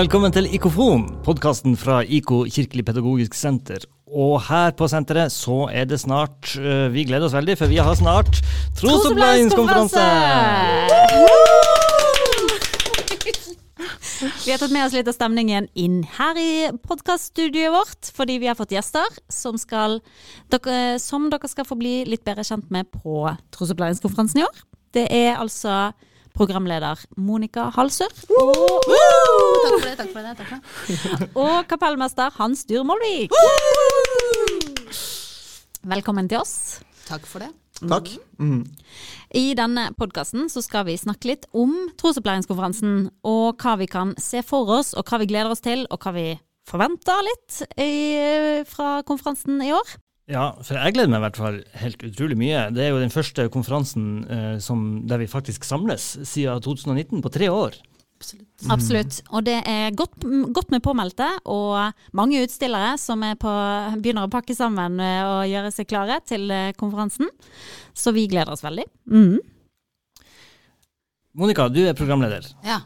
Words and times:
Velkommen 0.00 0.32
til 0.32 0.46
Ikofon, 0.48 1.02
podkasten 1.26 1.74
fra 1.76 1.98
IKO 2.00 2.46
kirkelig 2.48 2.86
pedagogisk 2.88 3.34
senter. 3.36 3.82
Og 4.08 4.38
her 4.46 4.70
på 4.72 4.86
senteret 4.88 5.28
så 5.34 5.66
er 5.68 5.84
det 5.90 5.98
snart 6.00 6.54
uh, 6.56 6.88
Vi 6.94 7.04
gleder 7.04 7.26
oss 7.26 7.34
veldig, 7.36 7.58
for 7.60 7.68
vi 7.68 7.76
har 7.84 7.98
snart 7.98 8.38
trosopplæringskonferanse! 8.80 10.06
Vi 14.46 14.54
har 14.54 14.62
tatt 14.62 14.72
med 14.72 14.86
oss 14.86 14.96
litt 14.96 15.12
av 15.12 15.18
stemningen 15.18 15.68
inn 15.76 16.00
her 16.16 16.40
i 16.40 16.50
podkaststudioet 16.80 17.76
vårt, 17.76 18.14
fordi 18.16 18.40
vi 18.40 18.48
har 18.48 18.56
fått 18.56 18.72
gjester 18.72 19.20
som, 19.28 19.60
skal, 19.60 20.00
dere, 20.48 20.96
som 21.02 21.28
dere 21.28 21.52
skal 21.52 21.68
få 21.68 21.76
bli 21.76 21.98
litt 22.08 22.24
bedre 22.24 22.48
kjent 22.48 22.72
med 22.72 22.88
på 22.88 23.26
trosopplæringskonferansen 23.52 24.40
i 24.40 24.48
år. 24.48 24.64
Det 24.96 25.10
er 25.12 25.34
altså 25.36 25.90
programleder 26.36 27.00
Monica 27.16 27.68
Halsør. 27.74 28.12
Og, 28.38 28.86
Takk 28.86 29.72
for 29.74 29.86
det. 29.86 29.94
takk 30.00 30.12
for 30.12 30.20
det, 30.26 30.34
takk 30.38 30.50
for 30.50 30.58
det. 30.58 31.30
og 31.44 31.56
kapellmester 31.70 32.32
Hans 32.38 32.64
Dyhr 32.68 32.84
Molvik. 32.86 33.34
Velkommen 35.90 36.28
til 36.28 36.42
oss. 36.42 36.80
Takk 37.08 37.26
for 37.26 37.42
det. 37.42 37.50
Takk. 37.80 38.10
Mm. 38.38 38.64
I 39.34 39.54
denne 39.56 39.86
podkasten 39.96 40.50
skal 40.52 40.84
vi 40.88 40.98
snakke 41.00 41.30
litt 41.30 41.46
om 41.56 41.72
trosopplæringskonferansen, 42.00 43.08
og 43.24 43.62
hva 43.62 43.76
vi 43.80 43.88
kan 43.88 44.12
se 44.20 44.42
for 44.44 44.68
oss, 44.76 44.92
og 44.92 45.08
hva 45.08 45.20
vi 45.22 45.28
gleder 45.30 45.54
oss 45.54 45.64
til, 45.64 45.86
og 45.88 46.02
hva 46.04 46.12
vi 46.16 46.26
forventer 46.68 47.24
litt 47.26 47.62
i, 47.80 47.90
fra 48.68 49.00
konferansen 49.08 49.62
i 49.64 49.72
år. 49.74 49.96
Ja, 50.30 50.44
for 50.62 50.78
jeg 50.78 50.94
gleder 50.94 51.10
meg 51.10 51.18
i 51.20 51.24
hvert 51.24 51.38
fall 51.40 51.56
helt 51.82 52.02
utrolig 52.06 52.36
mye. 52.38 52.66
Det 52.74 52.84
er 52.84 52.92
jo 52.92 53.00
den 53.02 53.10
første 53.10 53.48
konferansen 53.50 54.04
eh, 54.30 54.58
som, 54.62 54.84
der 55.10 55.18
vi 55.24 55.26
faktisk 55.30 55.64
samles 55.66 56.12
siden 56.28 56.62
2019, 56.62 57.18
på 57.24 57.32
tre 57.34 57.48
år. 57.50 57.74
Absolutt. 58.20 58.46
Absolutt. 58.70 59.18
Og 59.32 59.44
det 59.48 59.56
er 59.66 59.94
godt, 59.96 60.12
godt 60.54 60.70
med 60.74 60.82
påmeldte, 60.84 61.26
og 61.50 61.96
mange 62.14 62.42
utstillere 62.44 62.92
som 63.00 63.24
er 63.26 63.38
på, 63.40 63.50
begynner 64.04 64.28
å 64.28 64.32
pakke 64.32 64.54
sammen 64.54 65.00
eh, 65.02 65.22
og 65.24 65.48
gjøre 65.50 65.72
seg 65.74 65.88
klare 65.90 66.20
til 66.28 66.44
eh, 66.52 66.70
konferansen. 66.78 67.30
Så 67.96 68.12
vi 68.14 68.28
gleder 68.30 68.52
oss 68.54 68.62
veldig. 68.66 68.84
Mm. 69.10 69.38
Monica, 71.40 71.66
du 71.72 71.80
er 71.86 71.96
programleder. 71.96 72.46
Ja. 72.66 72.82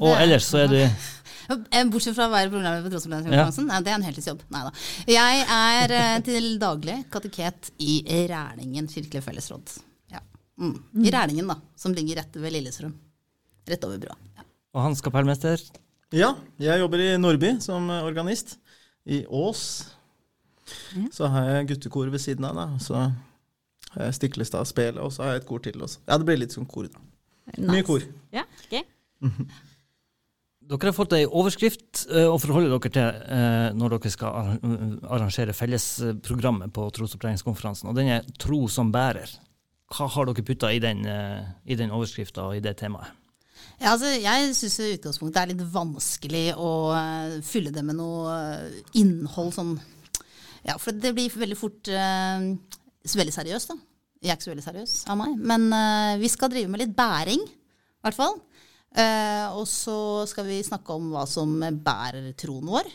Og 0.00 0.10
er- 0.14 0.24
ellers 0.26 0.48
så 0.50 0.64
er 0.64 0.72
du 0.72 0.80
Bortsett 1.46 2.16
fra 2.16 2.26
å 2.26 2.32
være 2.32 2.50
programleder 2.50 2.84
på 2.84 2.92
Trosopplæringskonferansen. 2.94 3.68
Nei, 3.70 3.80
det 3.86 3.92
er 3.92 3.98
en 3.98 4.06
heltidsjobb. 4.06 4.44
Nei 4.54 4.62
da. 4.66 4.72
Jeg 5.12 5.42
er 5.56 5.94
eh, 5.98 6.14
til 6.28 6.48
daglig 6.62 6.96
kateket 7.12 7.70
i 7.82 7.98
Rælingen 8.30 8.88
kirkelige 8.90 9.24
fellesråd. 9.24 9.74
Ja. 10.14 10.22
Mm. 10.60 10.76
I 11.04 11.12
Rælingen, 11.14 11.50
da. 11.52 11.58
Som 11.78 11.94
ligger 11.96 12.22
rett 12.22 12.38
ved 12.42 12.54
Lillestrøm. 12.56 12.94
Rett 13.70 13.86
over 13.88 14.00
brua. 14.02 14.16
Ja. 14.38 14.46
og 14.76 14.86
Hans 14.88 15.02
kapellmester. 15.04 15.62
Ja, 16.14 16.34
jeg 16.62 16.78
jobber 16.82 17.02
i 17.02 17.12
Nordby 17.18 17.56
som 17.62 17.90
eh, 17.90 18.06
organist. 18.06 18.56
I 19.06 19.22
Ås. 19.30 19.62
Så 21.14 21.28
har 21.30 21.46
jeg 21.46 21.68
guttekor 21.70 22.10
ved 22.10 22.22
siden 22.22 22.46
av, 22.48 22.58
da. 22.58 22.66
Så 22.82 22.98
har 22.98 24.08
jeg 24.08 24.16
Stiklestad 24.18 24.66
spelet, 24.66 24.98
og 25.02 25.12
så 25.14 25.22
har 25.22 25.36
jeg 25.36 25.44
et 25.44 25.48
kor 25.48 25.62
til 25.62 25.78
også. 25.82 26.02
Ja, 26.08 26.18
det 26.18 26.26
blir 26.26 26.40
litt 26.42 26.56
som 26.56 26.66
kor, 26.66 26.88
da. 26.90 27.02
Mye 27.62 27.86
kor. 27.86 28.02
Ja, 28.34 28.42
ok. 28.66 28.80
Dere 30.66 30.90
har 30.90 30.96
fått 30.96 31.14
ei 31.14 31.26
overskrift 31.26 32.06
eh, 32.10 32.26
å 32.26 32.38
forholde 32.42 32.72
dere 32.72 32.90
til 32.90 33.20
eh, 33.36 33.68
når 33.76 33.92
dere 33.96 34.10
skal 34.10 34.56
arrangere 35.06 35.54
fellesprogrammet 35.54 36.72
på 36.74 36.88
trosopplæringskonferansen, 36.96 37.90
og 37.90 37.94
den 37.98 38.10
er 38.16 38.26
'Tro 38.26 38.66
som 38.66 38.90
bærer'. 38.94 39.36
Hva 39.94 40.08
har 40.10 40.26
dere 40.26 40.42
putta 40.42 40.72
i 40.74 40.80
den, 40.82 41.06
eh, 41.06 41.46
i 41.70 41.78
den 41.78 41.94
overskrifta 41.94 42.48
og 42.48 42.56
i 42.56 42.64
det 42.64 42.76
temaet? 42.80 43.14
Ja, 43.78 43.92
altså, 43.92 44.08
jeg 44.10 44.54
syns 44.56 44.78
utgangspunktet 44.80 45.42
er 45.42 45.52
litt 45.52 45.62
vanskelig 45.70 46.46
å 46.58 46.70
eh, 46.96 47.36
fylle 47.46 47.70
det 47.70 47.84
med 47.86 47.98
noe 48.00 48.34
eh, 48.34 48.80
innhold 48.98 49.52
sånn 49.54 49.76
Ja, 50.66 50.74
for 50.82 50.90
det 50.90 51.12
blir 51.14 51.30
veldig 51.30 51.56
fort 51.60 51.86
eh, 51.86 52.48
veldig 53.06 53.34
seriøst, 53.36 53.70
da. 53.70 53.76
Jeg 54.24 54.32
er 54.32 54.38
ikke 54.38 54.48
så 54.48 54.50
veldig 54.50 54.66
seriøs 54.66 54.94
av 55.12 55.18
meg. 55.20 55.36
Men 55.38 55.68
eh, 55.70 56.18
vi 56.18 56.30
skal 56.32 56.50
drive 56.50 56.72
med 56.72 56.82
litt 56.82 56.96
bæring, 56.96 57.44
i 57.46 58.02
hvert 58.02 58.18
fall. 58.18 58.40
Eh, 58.96 59.46
og 59.52 59.66
så 59.68 60.24
skal 60.30 60.46
vi 60.48 60.62
snakke 60.64 60.94
om 60.96 61.10
hva 61.12 61.26
som 61.28 61.52
bærer 61.60 62.30
troen 62.38 62.64
vår. 62.72 62.88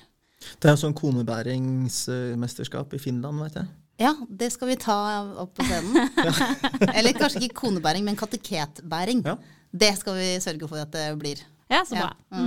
Det 0.57 0.65
er 0.69 0.73
jo 0.73 0.81
sånn 0.87 0.95
konebæringsmesterskap 0.97 2.93
i 2.97 2.99
Finland, 3.01 3.41
vet 3.45 3.59
jeg. 3.61 3.67
Ja, 4.01 4.15
det 4.25 4.47
skal 4.55 4.71
vi 4.71 4.77
ta 4.81 4.95
opp 5.43 5.51
på 5.59 5.65
scenen. 5.67 6.09
Eller 6.97 7.13
kanskje 7.13 7.43
ikke 7.45 7.59
konebæring, 7.67 8.03
men 8.07 8.17
kateketbæring. 8.17 9.21
Ja. 9.27 9.35
Det 9.71 9.91
skal 9.99 10.17
vi 10.17 10.29
sørge 10.41 10.67
for 10.71 10.81
at 10.81 10.91
det 10.95 11.05
blir. 11.21 11.43
Ja, 11.69 11.83
så 11.85 11.95
Ja. 11.99 12.07
bra. 12.09 12.45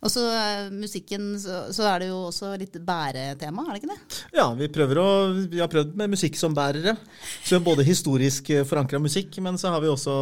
Og 0.00 0.08
så 0.08 0.22
eh, 0.32 0.70
musikken, 0.72 1.34
så, 1.40 1.66
så 1.76 1.84
er 1.90 2.02
det 2.02 2.08
jo 2.08 2.22
også 2.30 2.54
litt 2.60 2.78
bæretema, 2.86 3.66
er 3.66 3.74
det 3.76 3.82
ikke 3.82 3.90
det? 3.92 4.20
Ja, 4.38 4.46
vi, 4.56 4.68
å, 4.96 5.08
vi 5.52 5.60
har 5.60 5.68
prøvd 5.72 5.92
med 6.00 6.14
musikk 6.14 6.38
som 6.40 6.56
bærere. 6.56 6.96
Så 7.44 7.60
både 7.64 7.84
historisk 7.84 8.48
forankra 8.68 9.00
musikk, 9.02 9.36
men 9.44 9.60
så 9.60 9.74
har 9.74 9.84
vi 9.84 9.92
også 9.92 10.14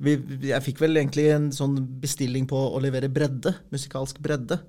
vi, 0.00 0.16
Jeg 0.48 0.64
fikk 0.64 0.80
vel 0.86 0.96
egentlig 0.96 1.28
en 1.34 1.52
sånn 1.52 1.76
bestilling 2.00 2.48
på 2.48 2.56
å 2.56 2.80
levere 2.80 3.12
bredde. 3.12 3.52
Musikalsk 3.74 4.20
bredde. 4.24 4.62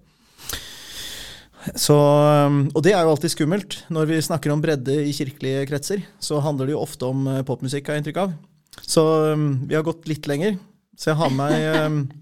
Så, 1.75 1.96
um, 1.96 2.62
og 2.72 2.84
det 2.86 2.94
er 2.96 3.03
jo 3.03 3.14
alltid 3.14 3.34
skummelt. 3.34 3.81
Når 3.92 4.12
vi 4.12 4.22
snakker 4.24 4.52
om 4.53 4.62
bredde 4.64 4.96
i 5.03 5.16
kirkelige 5.16 5.66
kretser, 5.72 6.03
så 6.24 6.40
handler 6.44 6.69
det 6.69 6.75
jo 6.75 6.84
ofte 6.84 7.09
om 7.09 7.28
eh, 7.28 7.44
popmusikk, 7.48 7.88
har 7.88 7.98
jeg 7.98 8.06
inntrykk 8.06 8.24
av. 8.24 8.36
Så 8.80 9.03
vi 9.68 9.75
har 9.75 9.84
gått 9.86 10.08
litt 10.09 10.28
lenger. 10.30 10.56
Så 11.00 11.12
jeg 11.12 11.19
har 11.19 11.31
med 11.31 11.40
meg 11.40 12.16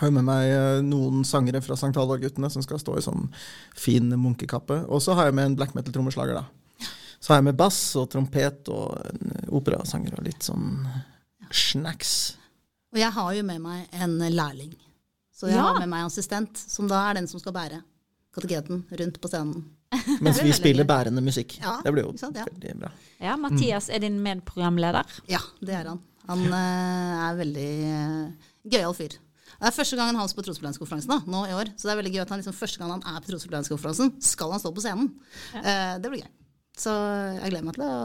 har 0.00 0.08
jo 0.08 0.16
med 0.16 0.26
meg 0.26 0.50
eh, 0.54 0.80
noen 0.86 1.24
sangere 1.28 1.60
fra 1.64 1.76
St. 1.76 1.92
Halvard-guttene 1.96 2.50
som 2.52 2.64
skal 2.64 2.80
stå 2.80 2.96
i 2.98 3.04
sånn 3.04 3.28
fin 3.76 4.08
munkekappe. 4.16 4.82
Og 4.88 5.02
så 5.04 5.16
har 5.18 5.28
jeg 5.28 5.36
med 5.38 5.50
en 5.50 5.56
black 5.60 5.76
metal-trommeslager, 5.76 6.40
da. 6.40 6.88
Så 7.20 7.34
har 7.34 7.42
jeg 7.42 7.50
med 7.50 7.58
bass 7.60 7.78
og 8.00 8.08
trompet 8.12 8.70
og 8.72 8.96
en 9.10 9.34
operasanger 9.60 10.16
og 10.16 10.24
litt 10.24 10.46
sånn 10.46 10.78
snacks. 11.52 12.14
Og 12.94 13.02
jeg 13.02 13.12
har 13.12 13.34
jo 13.36 13.42
med 13.46 13.60
meg 13.62 14.00
en 14.00 14.16
lærling. 14.32 14.72
Så 15.36 15.48
jeg 15.48 15.56
Ja. 15.56 15.68
har 15.68 15.78
med 15.78 15.88
meg 15.88 16.00
en 16.00 16.10
assistent, 16.10 16.56
som 16.56 16.88
da 16.88 17.10
er 17.10 17.14
den 17.14 17.28
som 17.28 17.40
skal 17.40 17.52
bære 17.52 17.82
kateketen 18.34 18.84
rundt 18.90 19.20
på 19.20 19.28
scenen. 19.28 19.64
Mens 20.24 20.42
vi 20.42 20.52
spiller 20.52 20.84
bærende 20.84 21.22
musikk. 21.22 21.58
Ja, 21.60 21.80
det 21.84 21.92
blir 21.92 22.04
jo 22.06 22.16
sant, 22.16 22.36
ja. 22.36 22.44
veldig 22.46 22.76
bra. 22.78 22.90
Ja, 23.18 23.36
Mathias 23.36 23.88
er 23.90 23.98
din 24.04 24.20
medprogramleder. 24.22 25.04
Ja, 25.28 25.40
det 25.60 25.74
er 25.74 25.88
han. 25.90 26.00
Han 26.28 26.44
uh, 26.46 27.26
er 27.26 27.38
veldig 27.40 27.70
uh, 27.90 28.50
gøyal 28.70 28.94
fyr. 28.94 29.16
Det 29.60 29.68
er 29.68 29.76
første 29.76 29.96
gangen 29.98 30.16
hans 30.16 30.32
på 30.32 30.42
trosopplæringskonferansen 30.46 31.26
nå 31.28 31.40
i 31.50 31.52
år. 31.52 31.70
Så 31.76 31.84
det 31.86 31.92
er 31.92 31.98
veldig 32.00 32.12
gøy 32.14 32.22
at 32.22 32.30
han 32.32 32.40
liksom, 32.40 32.56
første 32.56 32.80
gang 32.80 32.94
han 32.94 33.02
er 33.04 33.20
på 33.20 33.34
trosopplæringskonferansen, 33.34 34.14
skal 34.24 34.54
han 34.54 34.62
stå 34.62 34.72
på 34.72 34.84
scenen. 34.84 35.10
Eh, 35.60 35.96
det 36.00 36.12
blir 36.12 36.22
gøy. 36.22 36.30
Så 36.80 36.94
jeg 37.36 37.52
gleder 37.52 37.66
meg 37.66 37.76
til 37.76 37.84
å 37.84 37.96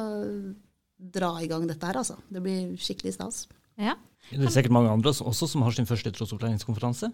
dra 1.16 1.30
i 1.40 1.48
gang 1.48 1.64
dette 1.70 1.88
her, 1.88 2.02
altså. 2.02 2.18
Det 2.28 2.44
blir 2.44 2.76
skikkelig 2.82 3.16
stas. 3.16 3.46
Ja. 3.80 3.96
Det 4.32 4.44
er 4.44 4.52
sikkert 4.52 4.76
mange 4.76 4.92
andre 4.92 5.14
også, 5.16 5.48
som 5.48 5.64
har 5.64 5.76
sin 5.76 5.88
første 5.88 6.12
trosopplæringskonferanse. 6.12 7.12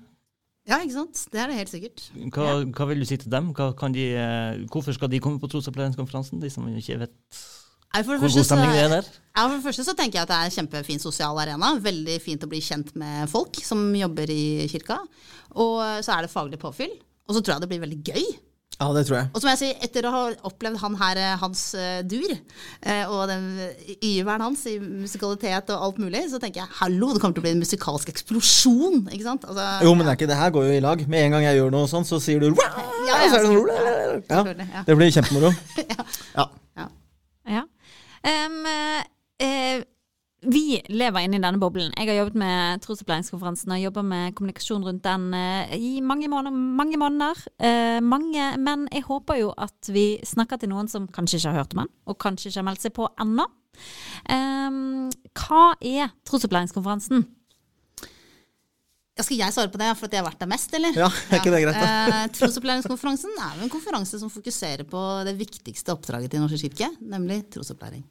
Ja, 0.70 0.78
ikke 0.82 0.94
sant? 0.94 1.24
Det 1.34 1.42
er 1.42 1.50
det 1.50 1.58
helt 1.58 1.72
sikkert. 1.74 2.04
Hva, 2.34 2.62
hva 2.70 2.86
vil 2.90 3.02
du 3.02 3.08
si 3.10 3.18
til 3.22 3.32
dem? 3.34 3.50
Hva 3.58 3.72
kan 3.78 3.94
de, 3.94 4.12
eh, 4.18 4.62
hvorfor 4.74 4.94
skal 4.98 5.10
de 5.10 5.22
komme 5.22 5.42
på 5.42 5.50
trosopplæringskonferansen, 5.54 6.42
de 6.42 6.50
som 6.54 6.66
ikke 6.70 7.00
vet 7.02 7.42
hvor 7.92 8.22
god 8.22 8.46
stemning 8.48 8.72
det 8.72 8.84
er 8.86 8.94
der? 8.98 9.10
Ja, 9.32 9.46
for 9.46 9.56
det 9.58 9.66
første 9.66 9.86
så 9.88 9.96
tenker 9.96 10.20
jeg 10.20 10.28
at 10.28 10.32
det 10.32 10.38
er 10.38 10.50
en 10.50 10.58
kjempefin 10.58 11.02
sosial 11.04 11.40
arena. 11.40 11.74
Veldig 11.80 12.18
fint 12.24 12.44
å 12.44 12.50
bli 12.52 12.62
kjent 12.64 12.94
med 13.00 13.30
folk 13.32 13.60
som 13.64 13.84
jobber 13.96 14.32
i 14.32 14.68
kirka. 14.72 15.02
Og 15.60 15.80
så 16.04 16.16
er 16.16 16.26
det 16.26 16.34
faglig 16.34 16.60
påfyll. 16.62 16.94
Og 17.28 17.36
så 17.36 17.44
tror 17.44 17.56
jeg 17.58 17.64
det 17.64 17.72
blir 17.72 17.84
veldig 17.84 18.02
gøy. 18.12 18.32
Ja, 18.82 18.88
det 18.96 19.04
tror 19.06 19.18
jeg. 19.20 19.30
Og 19.36 19.44
som 19.44 19.50
jeg 19.52 19.60
sier, 19.60 19.74
etter 19.86 20.06
å 20.10 20.12
ha 20.14 20.22
opplevd 20.50 20.80
han 20.82 20.96
her, 20.98 21.20
eh, 21.22 21.34
hans 21.38 21.60
uh, 21.78 22.00
dur, 22.08 22.32
uh, 22.34 23.12
og 23.14 23.28
den 23.30 23.44
yveren 24.02 24.42
hans 24.42 24.64
i 24.72 24.78
musikalitet 24.82 25.70
og 25.76 25.86
alt 25.86 26.00
mulig, 26.02 26.24
så 26.32 26.40
tenker 26.42 26.64
jeg 26.64 26.78
hallo, 26.80 27.12
det 27.14 27.22
kommer 27.22 27.38
til 27.38 27.44
å 27.44 27.46
bli 27.46 27.54
en 27.54 27.62
musikalsk 27.62 28.10
eksplosjon. 28.10 29.04
ikke 29.12 29.28
sant? 29.28 29.46
Altså, 29.46 29.68
Jo, 29.86 29.94
men 29.94 30.08
det 30.08 30.16
ikke 30.18 30.32
det 30.32 30.40
her 30.40 30.56
går 30.56 30.72
jo 30.72 30.80
i 30.80 30.82
lag. 30.88 31.04
Med 31.14 31.28
en 31.28 31.38
gang 31.38 31.46
jeg 31.46 31.60
gjør 31.60 31.76
noe 31.76 31.92
sånt, 31.92 32.10
så 32.10 32.18
sier 32.24 32.42
du 32.42 32.50
ja, 32.50 32.56
Ja, 32.58 32.72
så 32.72 33.06
det 33.06 33.12
ja, 33.12 33.36
sånn 33.36 33.46
selvfølgelig. 34.32 34.68
ja. 34.72 34.84
Det 34.88 34.98
blir 34.98 35.16
kjempemoro. 35.20 35.54
Ja. 35.92 36.48
Ja. 36.80 36.90
Em, 38.28 38.58
uh, 38.66 39.84
vi 40.42 40.82
lever 40.90 41.26
inne 41.26 41.38
i 41.38 41.42
denne 41.44 41.62
boblen. 41.62 41.92
Jeg 41.98 42.10
har 42.10 42.18
jobbet 42.18 42.38
med 42.42 42.82
trosopplæringskonferansen 42.82 43.74
og 43.76 43.82
jobber 43.82 44.06
med 44.06 44.36
kommunikasjon 44.38 44.86
rundt 44.86 45.04
den 45.06 45.28
uh, 45.34 45.74
i 45.78 46.00
mange 46.02 46.30
måneder. 46.30 46.58
Mange, 46.58 46.98
måneder. 46.98 47.44
uh, 47.64 48.04
mange, 48.04 48.58
men 48.58 48.88
jeg 48.92 49.06
håper 49.08 49.42
jo 49.42 49.54
at 49.58 49.92
vi 49.94 50.20
snakker 50.26 50.58
til 50.58 50.74
noen 50.74 50.90
som 50.90 51.08
kanskje 51.08 51.38
ikke 51.38 51.50
har 51.50 51.62
hørt 51.62 51.76
om 51.78 51.84
den, 51.84 51.94
og 52.06 52.18
kanskje 52.18 52.50
ikke 52.50 52.60
har 52.60 52.70
meldt 52.70 52.86
seg 52.86 52.96
på 52.98 53.10
ennå. 53.22 53.46
Um, 54.30 55.10
hva 55.38 55.72
er 55.82 56.12
trosopplæringskonferansen? 56.28 57.26
Skal 59.26 59.40
jeg 59.42 59.56
svare 59.56 59.72
på 59.74 59.80
det, 59.82 59.90
for 60.00 60.08
at 60.08 60.16
jeg 60.16 60.24
har 60.24 60.30
vært 60.30 60.42
der 60.44 60.50
mest, 60.52 60.74
eller? 60.78 60.96
Ja, 60.98 61.10
er 61.30 61.42
ikke 61.42 61.54
det 61.54 61.62
greit, 61.66 61.78
da? 61.78 61.92
Eh, 62.22 62.32
Trosopplæringskonferansen 62.38 63.36
er 63.38 63.60
jo 63.60 63.68
en 63.68 63.74
konferanse 63.74 64.20
som 64.22 64.32
fokuserer 64.34 64.88
på 64.90 65.02
det 65.28 65.36
viktigste 65.40 65.94
oppdraget 65.96 66.32
til 66.32 66.40
Den 66.40 66.48
norske 66.48 66.70
kirke, 66.70 66.90
nemlig 67.02 67.44
trosopplæring. 67.54 68.04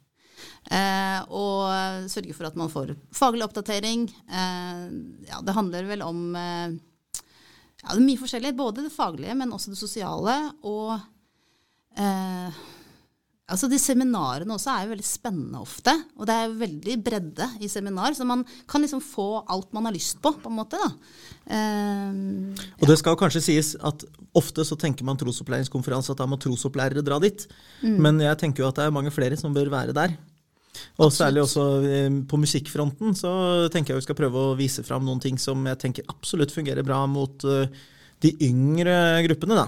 Eh, 0.71 1.19
og 1.33 2.09
sørge 2.11 2.35
for 2.37 2.49
at 2.49 2.57
man 2.59 2.71
får 2.71 2.95
faglig 3.15 3.45
oppdatering. 3.45 4.07
Eh, 4.09 4.85
ja, 5.29 5.41
det 5.45 5.55
handler 5.57 5.89
vel 5.89 6.05
om 6.05 6.23
eh, 6.37 6.77
Ja, 7.81 7.95
det 7.95 7.97
er 7.97 8.05
mye 8.05 8.21
forskjellig. 8.21 8.53
Både 8.57 8.85
det 8.85 8.93
faglige, 8.93 9.35
men 9.37 9.53
også 9.53 9.73
det 9.73 9.79
sosiale. 9.81 10.35
Og 10.69 10.93
eh, 11.97 12.61
altså 13.51 13.67
de 13.71 13.77
seminarene 13.81 14.55
også 14.55 14.71
er 14.73 14.85
jo 14.85 14.93
veldig 14.93 15.05
spennende 15.07 15.59
ofte. 15.61 15.93
Og 16.17 16.25
det 16.29 16.37
er 16.37 16.55
veldig 16.61 16.95
bredde 17.03 17.47
i 17.61 17.69
seminar, 17.71 18.15
så 18.17 18.25
man 18.27 18.45
kan 18.69 18.83
liksom 18.83 19.03
få 19.03 19.27
alt 19.51 19.69
man 19.75 19.89
har 19.89 19.95
lyst 19.95 20.21
på, 20.23 20.31
på 20.41 20.51
en 20.51 20.57
måte. 20.57 20.79
Eh, 21.51 22.15
Og 22.79 22.87
det 22.89 22.97
skal 23.01 23.19
kanskje 23.19 23.43
sies 23.43 23.73
at 23.77 24.05
ofte 24.37 24.65
så 24.67 24.77
tenker 24.79 25.05
man 25.07 25.19
trosopplæringskonferanse 25.19 26.13
at 26.13 26.21
da 26.23 26.27
må 26.29 26.39
trosopplærere 26.41 27.03
dra 27.05 27.19
dit. 27.23 27.47
Men 27.83 28.19
jeg 28.23 28.39
tenker 28.41 28.63
jo 28.63 28.69
at 28.71 28.79
det 28.79 28.87
er 28.87 28.95
mange 28.95 29.13
flere 29.13 29.37
som 29.39 29.53
bør 29.55 29.71
være 29.73 29.95
der. 29.97 30.17
Og 31.03 31.11
særlig 31.11 31.43
også 31.43 31.63
eh, 31.83 32.09
på 32.31 32.39
musikkfronten 32.39 33.15
så 33.19 33.31
tenker 33.73 33.91
jeg 33.93 34.01
vi 34.01 34.05
skal 34.07 34.17
prøve 34.21 34.45
å 34.51 34.57
vise 34.59 34.83
fram 34.87 35.03
noen 35.03 35.19
ting 35.19 35.35
som 35.41 35.65
jeg 35.67 35.79
tenker 35.81 36.07
absolutt 36.11 36.53
fungerer 36.55 36.85
bra 36.87 37.03
mot 37.11 37.43
eh, 37.43 37.67
de 38.23 38.31
yngre 38.47 38.95
gruppene, 39.25 39.57
da. 39.57 39.65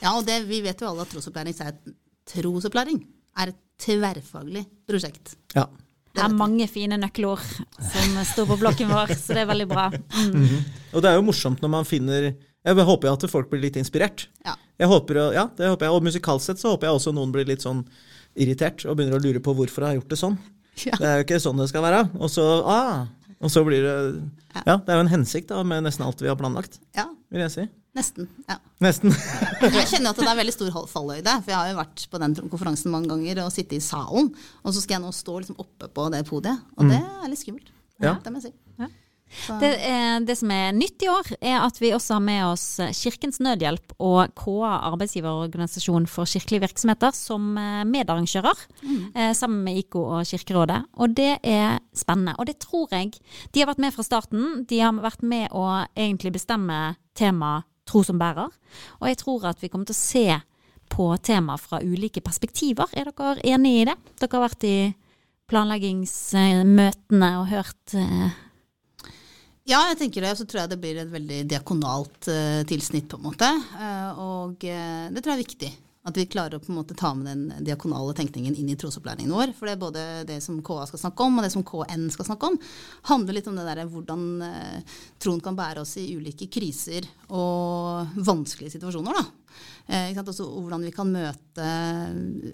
ja, 0.00 0.14
og 0.16 0.24
det, 0.26 0.40
vi 0.48 0.62
vet 0.64 0.80
jo 0.80 0.88
alle 0.88 1.04
at 1.04 1.10
trosopplæring 1.12 1.54
er 1.60 1.74
et 1.74 1.90
trosopplæring 2.30 3.02
er 3.40 3.52
et 3.52 3.60
tverrfaglig 3.80 4.64
prosjekt. 4.88 5.36
Ja. 5.54 5.66
Det 6.10 6.24
er 6.24 6.34
mange 6.34 6.66
fine 6.66 6.98
nøkkelord 6.98 7.42
som 7.92 8.16
står 8.26 8.48
på 8.50 8.58
blokken 8.58 8.90
vår, 8.90 9.12
så 9.14 9.36
det 9.36 9.44
er 9.44 9.50
veldig 9.50 9.66
bra. 9.70 9.86
Mm. 9.94 10.56
Og 10.90 11.04
det 11.04 11.10
er 11.10 11.18
jo 11.18 11.26
morsomt 11.28 11.62
når 11.62 11.70
man 11.70 11.86
finner 11.86 12.32
Jeg 12.34 12.84
håper 12.84 13.08
at 13.08 13.24
folk 13.30 13.48
blir 13.48 13.62
litt 13.62 13.78
inspirert. 13.80 14.26
Ja. 14.44 14.56
Jeg 14.80 14.90
håper, 14.90 15.20
ja, 15.32 15.46
det 15.56 15.70
håper 15.70 15.86
jeg. 15.86 15.94
Og 15.94 16.04
musikalsk 16.04 16.50
sett 16.50 16.60
så 16.60 16.74
håper 16.74 16.88
jeg 16.88 16.98
også 16.98 17.12
noen 17.16 17.30
blir 17.32 17.46
litt 17.48 17.64
sånn 17.64 17.84
irritert 18.40 18.84
og 18.84 18.98
begynner 18.98 19.16
å 19.16 19.22
lure 19.22 19.40
på 19.42 19.54
hvorfor 19.56 19.86
jeg 19.86 19.94
har 19.94 20.00
gjort 20.00 20.12
det 20.12 20.18
sånn. 20.20 20.36
Ja. 20.84 20.98
Det 20.98 21.08
er 21.08 21.16
jo 21.20 21.24
ikke 21.26 21.40
sånn 21.42 21.60
det 21.60 21.70
skal 21.70 21.84
være. 21.86 22.02
Og 22.20 22.30
så, 22.32 22.44
ah, 22.68 23.06
og 23.40 23.52
så 23.52 23.64
blir 23.66 23.86
det 23.86 23.96
Ja, 24.66 24.76
det 24.76 24.92
er 24.92 24.98
jo 24.98 25.06
en 25.06 25.14
hensikt 25.14 25.50
da, 25.52 25.62
med 25.64 25.86
nesten 25.86 26.04
alt 26.04 26.20
vi 26.20 26.28
har 26.28 26.38
planlagt, 26.40 26.80
Ja, 26.96 27.06
vil 27.32 27.46
jeg 27.46 27.54
si. 27.54 27.66
Nesten. 27.96 28.28
ja. 28.48 28.56
Nesten. 28.80 29.10
Jeg 29.76 29.86
kjenner 29.90 30.10
at 30.14 30.20
det 30.22 30.28
er 30.30 30.38
veldig 30.40 30.54
stor 30.56 30.86
falløyde, 30.88 31.34
for 31.42 31.50
jeg 31.52 31.58
har 31.58 31.68
jo 31.72 31.80
vært 31.80 32.06
på 32.10 32.20
den 32.22 32.34
konferansen 32.48 32.92
mange 32.94 33.10
ganger 33.12 33.42
og 33.44 33.52
sittet 33.52 33.76
i 33.80 33.84
salen, 33.84 34.30
og 34.64 34.72
så 34.72 34.80
skal 34.80 34.98
jeg 34.98 35.04
nå 35.04 35.10
stå 35.12 35.36
liksom 35.42 35.58
oppe 35.60 35.90
på 35.92 36.08
det 36.14 36.24
podiet, 36.30 36.62
og 36.78 36.88
det 36.88 37.00
er 37.02 37.28
litt 37.28 37.42
skummelt. 37.42 37.70
Ja. 38.00 38.14
Det 38.24 38.32
må 38.32 38.40
jeg 38.40 38.50
si. 38.50 38.56
Ja. 38.80 38.88
Det, 39.60 39.68
eh, 39.86 40.16
det 40.26 40.34
som 40.40 40.50
er 40.50 40.72
nytt 40.74 41.04
i 41.04 41.10
år, 41.12 41.28
er 41.38 41.60
at 41.62 41.76
vi 41.78 41.92
også 41.94 42.16
har 42.16 42.22
med 42.24 42.40
oss 42.48 42.64
Kirkens 42.98 43.38
Nødhjelp 43.38 43.92
og 44.02 44.32
KA 44.34 44.72
arbeidsgiverorganisasjon 44.88 46.08
for 46.10 46.26
kirkelige 46.26 46.64
virksomheter 46.64 47.14
som 47.14 47.52
eh, 47.60 47.84
medarrangører, 47.86 48.64
Mm. 48.82 49.34
sammen 49.36 49.62
med 49.64 49.76
IKO 49.84 50.00
og 50.16 50.24
Kirkerådet. 50.26 50.80
Og 50.98 51.14
det 51.14 51.38
er 51.44 51.78
spennende. 51.94 52.34
Og 52.38 52.46
det 52.46 52.58
tror 52.58 52.88
jeg 52.90 53.12
De 53.52 53.60
har 53.60 53.68
vært 53.68 53.78
med 53.84 53.92
fra 53.94 54.02
starten. 54.02 54.64
De 54.66 54.78
har 54.80 54.92
vært 54.98 55.22
med 55.22 55.50
å 55.52 55.86
egentlig 55.94 56.32
bestemme 56.32 56.96
tema 57.14 57.62
tro 57.88 58.02
som 58.06 58.18
bærer. 58.20 58.50
Og 59.00 59.08
jeg 59.10 59.20
tror 59.22 59.50
at 59.50 59.62
vi 59.62 59.70
kommer 59.72 59.88
til 59.88 59.96
å 59.96 60.02
se 60.02 60.26
på 60.90 61.06
tema 61.22 61.56
fra 61.60 61.80
ulike 61.82 62.22
perspektiver. 62.24 62.90
Er 62.92 63.10
dere 63.10 63.38
enig 63.46 63.74
i 63.78 63.88
det? 63.88 63.96
Dere 64.20 64.36
har 64.36 64.46
vært 64.48 64.66
i 64.68 64.76
planleggingsmøtene 65.50 67.30
og 67.40 67.50
hørt 67.50 67.98
eh, 67.98 68.30
ja, 69.70 69.84
jeg 69.90 70.00
tenker 70.00 70.24
det. 70.24 70.32
Så 70.38 70.46
tror 70.48 70.64
jeg 70.64 70.72
det 70.72 70.80
blir 70.82 70.98
et 70.98 71.12
veldig 71.12 71.44
diakonalt 71.50 72.30
uh, 72.32 72.62
tilsnitt, 72.66 73.06
på 73.10 73.20
en 73.20 73.26
måte. 73.28 73.50
Uh, 73.76 74.18
og 74.18 74.64
uh, 74.66 75.06
det 75.12 75.22
tror 75.22 75.34
jeg 75.34 75.36
er 75.36 75.44
viktig. 75.44 75.70
At 76.08 76.16
vi 76.16 76.24
klarer 76.32 76.56
å 76.56 76.62
på 76.62 76.70
en 76.72 76.78
måte 76.78 76.96
ta 76.96 77.10
med 77.12 77.26
den 77.28 77.64
diakonale 77.66 78.14
tenkningen 78.16 78.54
inn 78.56 78.70
i 78.72 78.76
trosopplæringen 78.80 79.34
vår. 79.36 79.50
For 79.56 79.68
det 79.68 79.74
er 79.74 79.80
både 79.82 80.04
det 80.30 80.38
som 80.40 80.62
KA 80.64 80.86
skal 80.88 81.02
snakke 81.02 81.26
om, 81.26 81.36
og 81.36 81.44
det 81.44 81.50
som 81.52 81.64
KN 81.66 82.06
skal 82.14 82.30
snakke 82.30 82.48
om, 82.48 82.56
handler 83.10 83.36
litt 83.36 83.50
om 83.50 83.58
det 83.60 83.66
der 83.68 83.82
hvordan 83.90 84.24
eh, 84.46 84.96
troen 85.20 85.42
kan 85.44 85.58
bære 85.58 85.84
oss 85.84 85.98
i 86.00 86.06
ulike 86.16 86.48
kriser 86.52 87.04
og 87.28 88.16
vanskelige 88.16 88.78
situasjoner. 88.78 89.18
Da. 89.20 89.52
Eh? 89.92 90.16
Også 90.24 90.46
hvordan 90.48 90.88
vi 90.88 90.94
kan 90.94 91.12
møte 91.12 91.68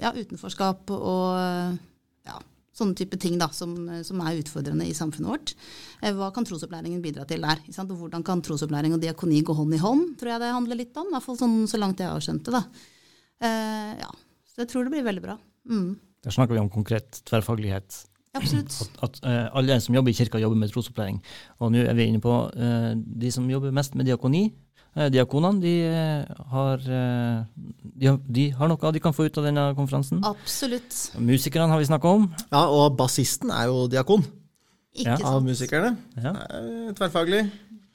ja, 0.00 0.10
utenforskap 0.10 0.90
og 0.96 1.78
ja, 2.26 2.40
sånne 2.76 2.98
type 2.98 3.20
ting 3.22 3.38
da, 3.40 3.48
som, 3.54 3.76
som 4.04 4.20
er 4.26 4.40
utfordrende 4.40 4.88
i 4.90 4.96
samfunnet 4.96 5.30
vårt. 5.30 5.54
Eh, 6.02 6.10
Hva 6.18 6.32
kan 6.34 6.50
trosopplæringen 6.50 6.98
bidra 7.04 7.28
til 7.30 7.46
der? 7.46 7.62
Og 7.86 7.94
hvordan 8.02 8.26
kan 8.26 8.42
trosopplæring 8.42 8.98
og 8.98 9.06
diakoni 9.06 9.44
gå 9.46 9.54
hånd 9.54 9.78
i 9.78 9.80
hånd, 9.86 10.12
tror 10.18 10.34
jeg 10.34 10.44
det 10.44 10.52
handler 10.58 10.82
litt 10.82 10.98
om. 10.98 11.14
I 11.14 11.16
hvert 11.16 11.28
fall 11.30 11.40
sånn, 11.40 11.56
så 11.70 11.78
langt 11.78 12.02
jeg 12.02 12.10
har 12.10 12.26
skjønt 12.26 12.50
det. 12.50 12.58
da. 12.58 12.95
Eh, 13.44 13.94
ja, 14.00 14.10
Så 14.48 14.64
jeg 14.64 14.70
tror 14.72 14.86
det 14.86 14.94
blir 14.94 15.06
veldig 15.06 15.22
bra. 15.24 15.38
Mm. 15.68 15.96
Der 16.24 16.34
snakker 16.34 16.56
vi 16.56 16.60
om 16.60 16.70
konkret 16.72 17.22
tverrfaglighet. 17.28 18.04
Absolutt. 18.36 18.76
At, 19.00 19.02
at 19.02 19.18
uh, 19.24 19.58
alle 19.58 19.78
som 19.80 19.94
jobber 19.96 20.12
i 20.12 20.16
kirka, 20.16 20.38
jobber 20.38 20.58
med 20.60 20.72
trosopplæring. 20.72 21.22
Og 21.60 21.72
nå 21.72 21.84
er 21.84 21.96
vi 21.96 22.08
inne 22.10 22.20
på 22.20 22.34
uh, 22.52 22.92
de 22.96 23.32
som 23.32 23.48
jobber 23.50 23.72
mest 23.72 23.96
med 23.96 24.08
diakoni. 24.08 24.48
Diakonene 24.96 25.60
de, 25.60 25.72
har, 26.48 26.80
de, 26.80 28.06
har, 28.08 28.14
de 28.32 28.44
har 28.56 28.70
noe 28.70 28.92
de 28.96 29.02
kan 29.04 29.12
få 29.12 29.26
ut 29.28 29.38
av 29.42 29.44
denne 29.44 29.64
konferansen. 29.76 30.22
Absolutt. 30.24 30.94
Musikerne 31.20 31.68
har 31.68 31.82
vi 31.82 31.88
snakka 31.90 32.14
om. 32.16 32.24
Ja, 32.48 32.62
og 32.72 32.96
bassisten 32.96 33.52
er 33.52 33.66
jo 33.68 33.82
diakon 33.92 34.24
Ikke 34.96 35.18
Ja, 35.20 35.34
av 35.34 35.44
musikerne. 35.44 35.98
Ja. 36.16 36.32
Tverrfaglig. 36.96 37.42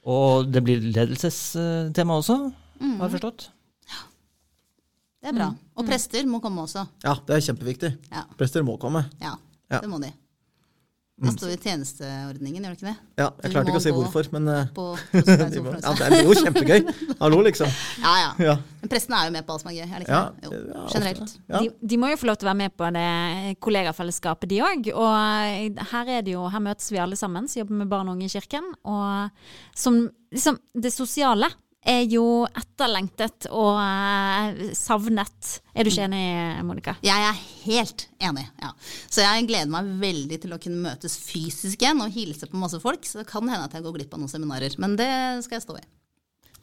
Og 0.06 0.46
det 0.54 0.62
blir 0.62 0.86
ledelsestema 0.94 2.20
også, 2.22 2.38
har 2.78 3.02
jeg 3.08 3.16
forstått. 3.16 3.48
Det 5.22 5.30
er 5.30 5.36
bra. 5.38 5.52
Og 5.78 5.86
prester 5.86 6.26
må 6.26 6.40
komme 6.42 6.64
også. 6.66 6.82
Ja, 7.04 7.14
det 7.28 7.36
er 7.38 7.44
kjempeviktig. 7.52 7.92
Ja, 8.10 8.24
Prester 8.38 8.64
må 8.66 8.74
komme. 8.82 9.04
ja, 9.22 9.36
Ja. 9.70 9.78
det 9.80 9.88
må 9.88 10.00
de. 10.02 10.10
Det 11.22 11.30
står 11.36 11.50
i 11.52 11.56
tjenesteordningen, 11.60 12.64
gjør 12.64 12.72
det 12.72 12.78
ikke 12.80 12.86
det? 12.88 12.94
Ja, 13.20 13.26
jeg 13.44 13.52
klarte 13.52 13.70
ikke 13.70 13.78
å 13.78 13.82
si 13.84 13.90
hvorfor, 13.94 14.26
men 14.32 14.48
på, 14.74 14.86
På 15.12 15.20
de 15.52 15.60
må, 15.62 15.74
ja, 15.78 15.92
det 16.00 16.06
er 16.08 16.24
jo 16.26 16.34
kjempegøy. 16.34 16.88
Hallo, 17.20 17.38
liksom. 17.46 17.68
Ja, 18.02 18.14
ja. 18.18 18.30
Ja. 18.42 18.54
Men 18.80 18.90
prestene 18.90 19.20
er 19.20 19.28
jo 19.28 19.34
med 19.36 19.46
på 19.46 19.54
alt 19.54 19.62
som 19.62 19.70
er 19.70 19.76
gøy, 19.76 19.84
er 19.86 20.02
det 20.02 20.08
ikke 20.08 20.16
Ja, 20.18 20.22
det? 20.34 20.48
Jo, 20.48 20.60
ja, 20.72 20.82
generelt. 20.96 21.36
Ja. 21.52 21.60
De, 21.62 21.70
de 21.92 22.00
må 22.02 22.10
jo 22.10 22.18
få 22.18 22.26
lov 22.26 22.40
til 22.40 22.48
å 22.48 22.50
være 22.50 22.60
med 22.64 22.74
på 22.80 22.90
det 22.96 23.06
kollegafellesskapet, 23.62 24.50
de 24.50 24.60
òg. 24.66 24.90
Og 24.96 25.14
eh, 25.14 25.86
her, 25.92 26.10
er 26.16 26.26
det 26.26 26.34
jo, 26.34 26.42
her 26.50 26.64
møtes 26.64 26.90
vi 26.90 26.98
alle 27.04 27.20
sammen 27.20 27.46
som 27.46 27.62
jobber 27.62 27.78
med 27.84 27.92
barn 27.92 28.10
og 28.10 28.16
unge 28.18 28.26
i 28.26 28.32
kirken. 28.34 28.72
Og 28.82 29.30
som, 29.78 30.02
liksom, 30.34 30.58
det 30.74 30.90
sosiale 30.96 31.52
er 31.82 32.02
jo 32.10 32.44
etterlengtet 32.46 33.48
og 33.50 33.78
eh, 33.82 34.74
savnet. 34.78 35.56
Er 35.74 35.84
du 35.84 35.90
ikke 35.90 36.06
enig, 36.06 36.24
Monica? 36.66 36.94
Jeg 37.04 37.26
er 37.28 37.40
helt 37.64 38.06
enig. 38.22 38.46
ja. 38.62 38.70
Så 39.10 39.24
jeg 39.24 39.48
gleder 39.50 39.72
meg 39.72 39.90
veldig 40.02 40.38
til 40.44 40.54
å 40.54 40.60
kunne 40.62 40.84
møtes 40.90 41.18
fysisk 41.22 41.82
igjen 41.82 42.02
og 42.04 42.14
hilse 42.14 42.46
på 42.50 42.60
masse 42.60 42.78
folk. 42.82 43.02
Så 43.08 43.22
det 43.22 43.30
kan 43.30 43.46
hende 43.48 43.66
at 43.66 43.74
jeg 43.74 43.86
går 43.86 43.98
glipp 43.98 44.14
av 44.14 44.22
noen 44.22 44.32
seminarer. 44.32 44.78
Men 44.82 44.96
det 45.00 45.10
skal 45.46 45.58
jeg 45.58 45.66
stå 45.66 45.80
i. 45.80 45.86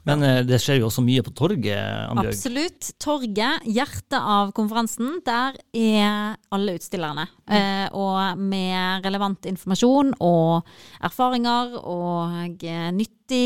Men 0.08 0.22
eh, 0.24 0.40
det 0.48 0.58
skjer 0.62 0.80
jo 0.80 0.88
også 0.88 1.02
mye 1.04 1.22
på 1.24 1.32
torget, 1.36 1.76
Ambjørg. 2.08 2.32
Absolutt. 2.32 2.90
Torget, 3.02 3.66
hjertet 3.68 4.16
av 4.18 4.52
konferansen, 4.56 5.18
der 5.26 5.58
er 5.76 6.38
alle 6.54 6.76
utstillerne. 6.78 7.26
Eh, 7.50 7.86
og 7.96 8.40
med 8.40 9.04
relevant 9.04 9.48
informasjon 9.50 10.14
og 10.24 10.70
erfaringer 11.04 11.76
og 11.80 12.64
eh, 12.64 12.88
nyttig 12.96 13.44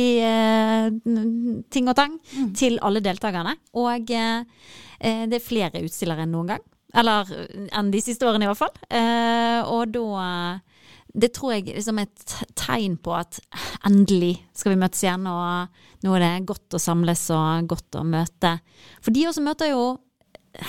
ting 1.74 1.90
og 1.90 1.96
tang 1.98 2.14
til 2.56 2.78
alle 2.86 3.02
deltakerne. 3.04 3.56
Og 3.76 4.06
det 4.08 5.36
er 5.36 5.42
flere 5.44 5.82
utstillere 5.84 6.24
enn 6.24 6.32
noen 6.32 6.54
gang. 6.54 6.64
Eller 6.94 7.28
enn 7.74 7.90
de 7.92 8.00
siste 8.00 8.24
årene, 8.24 8.46
i 8.46 8.48
hvert 8.48 8.62
fall. 8.62 8.72
Og 9.74 9.90
da 9.92 10.04
det 11.14 11.30
tror 11.36 11.52
jeg 11.54 11.76
liksom 11.76 12.00
er 12.00 12.08
et 12.08 12.32
tegn 12.58 12.96
på 12.98 13.12
at 13.14 13.38
endelig 13.86 14.36
skal 14.56 14.74
vi 14.74 14.80
møtes 14.80 15.04
igjen, 15.04 15.28
og 15.30 16.02
nå 16.04 16.16
er 16.16 16.24
det 16.24 16.48
godt 16.48 16.74
å 16.74 16.80
samles 16.82 17.22
og 17.34 17.68
godt 17.70 18.00
å 18.00 18.02
møte. 18.06 18.56
For 19.04 19.14
de 19.14 19.28
også 19.30 19.44
møter 19.46 19.70
jo 19.70 19.84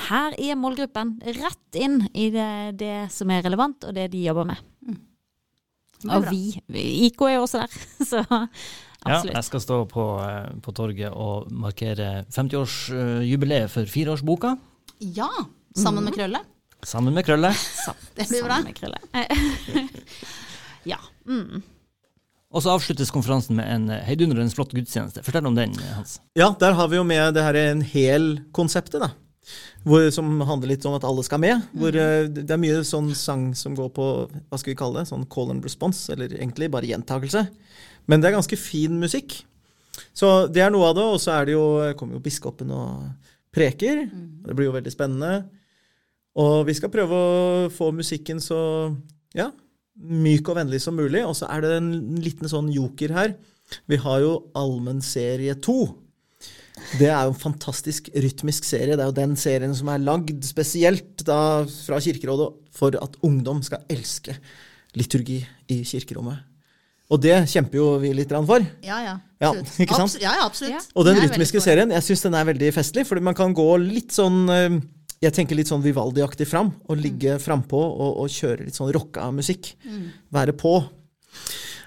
her 0.06 0.34
er 0.42 0.58
målgruppen 0.58 1.16
rett 1.38 1.78
inn 1.78 2.00
i 2.14 2.30
det, 2.34 2.78
det 2.80 2.96
som 3.14 3.30
er 3.34 3.44
relevant, 3.46 3.86
og 3.86 3.98
det 3.98 4.08
de 4.14 4.24
jobber 4.25 4.48
med. 4.54 4.62
Er 6.06 6.18
Og 6.20 6.28
vi. 6.30 6.54
IK 7.08 7.22
er 7.25 7.38
jo 7.38 7.46
også 7.46 7.64
der, 7.64 7.78
så 8.12 8.24
Ja, 9.06 9.20
jeg 9.22 9.46
skal 9.46 9.62
stå 9.62 9.75
på, 9.90 10.04
eh, 10.25 10.54
på 10.66 10.74
torget 10.74 11.14
og 11.14 11.52
markere 11.54 12.25
50-årsjubileet 12.34 13.70
for 13.70 13.90
fireårsboka, 13.90 14.56
Ja, 15.02 15.28
sammen 15.75 16.06
med 16.08 16.16
Krølle. 16.16 16.40
Sammen 16.86 17.15
med 17.15 17.25
Krølle. 17.27 17.51
Det 18.15 18.27
blir 18.30 18.46
bra. 18.46 18.60
Sammen 18.60 18.70
med 18.70 18.77
Krølle. 18.77 19.00
ja. 20.94 21.00
Mm. 21.27 21.63
Og 22.56 22.63
så 22.63 22.72
avsluttes 22.72 23.12
konferansen 23.12 23.58
med 23.58 23.68
en 23.68 23.89
eh, 23.92 24.04
heidundrende 24.08 24.54
flott 24.56 24.72
gudstjeneste. 24.75 25.24
Fortell 25.25 25.48
om 25.50 25.58
den, 25.58 25.75
Hans. 25.98 26.20
Ja, 26.39 26.54
der 26.60 26.77
har 26.77 26.88
vi 26.92 27.00
jo 27.00 27.06
med 27.08 27.36
det 27.36 27.44
her 27.44 27.58
en 27.60 27.84
hel-konseptet, 27.84 29.01
da. 29.04 29.12
Hvor, 29.86 30.08
som 30.10 30.39
handler 30.48 30.72
litt 30.72 30.86
om 30.89 30.96
at 30.98 31.04
alle 31.06 31.25
skal 31.27 31.42
med. 31.44 31.65
Hvor 31.75 31.98
eh, 32.00 32.30
det 32.32 32.48
er 32.48 32.62
mye 32.62 32.86
sånn 32.88 33.12
sang 33.18 33.50
som 33.58 33.75
går 33.77 33.92
på 33.98 34.08
hva 34.30 34.62
skal 34.62 34.72
vi 34.72 34.77
kalle 34.80 35.01
det, 35.01 35.10
sånn 35.12 35.27
call 35.32 35.51
and 35.51 35.68
response, 35.68 36.08
eller 36.13 36.32
egentlig 36.32 36.72
bare 36.74 36.88
gjentakelse. 36.89 37.44
Men 38.08 38.24
det 38.24 38.30
er 38.30 38.38
ganske 38.38 38.60
fin 38.62 38.96
musikk. 39.01 39.42
Så 40.15 40.48
det 40.51 40.63
er 40.63 40.72
noe 40.72 40.94
av 40.94 40.96
det. 40.98 41.06
Og 41.18 41.20
så 41.22 41.36
er 41.36 41.50
det 41.50 41.58
jo, 41.58 41.68
kommer 42.00 42.18
jo 42.18 42.24
biskopen 42.24 42.72
og 42.72 43.36
preker. 43.56 44.06
Det 44.46 44.56
blir 44.56 44.70
jo 44.70 44.77
veldig 44.77 44.94
spennende. 44.94 45.46
Og 46.36 46.65
vi 46.68 46.74
skal 46.75 46.92
prøve 46.92 47.15
å 47.15 47.68
få 47.72 47.92
musikken 47.96 48.42
så 48.44 48.58
ja, 49.38 49.50
myk 49.96 50.50
og 50.51 50.58
vennlig 50.60 50.82
som 50.84 50.98
mulig. 51.00 51.22
Og 51.24 51.36
så 51.39 51.48
er 51.51 51.63
det 51.63 51.75
en 51.77 51.92
liten 52.24 52.50
sånn 52.51 52.72
joker 52.75 53.13
her. 53.15 53.36
Vi 53.89 53.98
har 54.04 54.20
jo 54.24 54.34
Allmennserie 54.58 55.56
2. 55.63 55.77
Det 57.00 57.08
er 57.08 57.24
jo 57.24 57.32
en 57.32 57.39
fantastisk 57.39 58.10
rytmisk 58.13 58.68
serie. 58.68 58.98
Det 58.98 59.04
er 59.06 59.10
jo 59.13 59.15
den 59.22 59.38
serien 59.39 59.74
som 59.77 59.89
er 59.94 60.04
lagd 60.04 60.44
spesielt 60.46 61.24
da 61.27 61.39
fra 61.72 62.01
Kirkerådet 62.04 62.50
for 62.75 62.98
at 63.00 63.15
ungdom 63.24 63.63
skal 63.63 63.86
elske 63.92 64.36
liturgi 65.00 65.39
i 65.72 65.80
kirkerommet. 65.88 66.44
Og 67.13 67.20
det 67.22 67.36
kjemper 67.51 67.77
jo 67.77 67.88
vi 68.01 68.12
litt 68.18 68.32
for. 68.48 68.63
Ja, 68.84 68.98
ja. 69.06 69.15
Ja, 69.39 69.51
ikke 69.77 69.94
sant? 69.96 70.15
Abs- 70.15 70.22
Ja, 70.22 70.34
absolutt. 70.44 70.88
Og 70.96 71.06
den 71.06 71.20
rytmiske 71.22 71.62
serien, 71.62 71.92
jeg 71.94 72.04
syns 72.04 72.24
den 72.25 72.34
er 72.34 72.48
veldig 72.50 72.72
festlig, 72.74 73.06
fordi 73.06 73.22
man 73.22 73.36
kan 73.38 73.54
gå 73.54 73.65
litt 73.82 74.12
sånn 74.15 74.50
eh, 74.50 74.80
Jeg 75.25 75.34
tenker 75.36 75.58
litt 75.58 75.70
sånn 75.72 75.84
Vivaldi-aktig 75.84 76.46
fram, 76.48 76.70
Å 76.89 76.96
ligge 76.98 77.38
frampå 77.41 77.79
og, 77.82 78.12
og 78.24 78.29
kjøre 78.29 78.65
litt 78.67 78.77
sånn 78.77 78.91
rocka 78.96 79.27
musikk. 79.34 79.74
Være 80.34 80.53
på. 80.58 80.75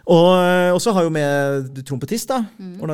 Og, 0.08 0.28
eh, 0.40 0.70
og 0.72 0.78
så 0.80 0.94
har 0.96 1.04
jo 1.04 1.10
med 1.12 1.82
trompetist, 1.84 2.30
da. 2.30 2.38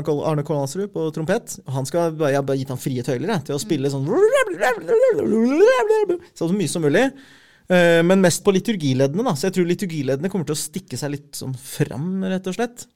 Kol- 0.02 0.24
Arne 0.26 0.42
Kållandsrud 0.42 0.90
på 0.92 1.04
trompet. 1.14 1.60
Han 1.70 1.86
skal, 1.86 2.10
jeg 2.18 2.34
har 2.34 2.42
bare 2.42 2.58
gitt 2.58 2.72
han 2.74 2.80
frie 2.82 3.04
tøyler 3.06 3.30
jeg, 3.36 3.44
til 3.46 3.54
å 3.54 3.60
spille 3.62 3.90
sånn 3.92 4.08
Så 6.34 6.48
mye 6.50 6.68
som 6.72 6.82
mulig. 6.82 7.04
Eh, 7.70 8.02
Men 8.02 8.20
mest 8.20 8.42
på 8.44 8.52
liturgileddene, 8.52 9.22
da. 9.24 9.36
Så 9.38 9.46
jeg 9.48 9.54
tror 9.60 9.70
liturgileddene 9.70 10.28
kommer 10.32 10.44
til 10.50 10.56
å 10.56 10.64
stikke 10.64 10.98
seg 10.98 11.14
litt 11.14 11.30
sånn 11.38 11.54
fram, 11.56 12.18
rett 12.26 12.50
og 12.50 12.58
slett. 12.58 12.86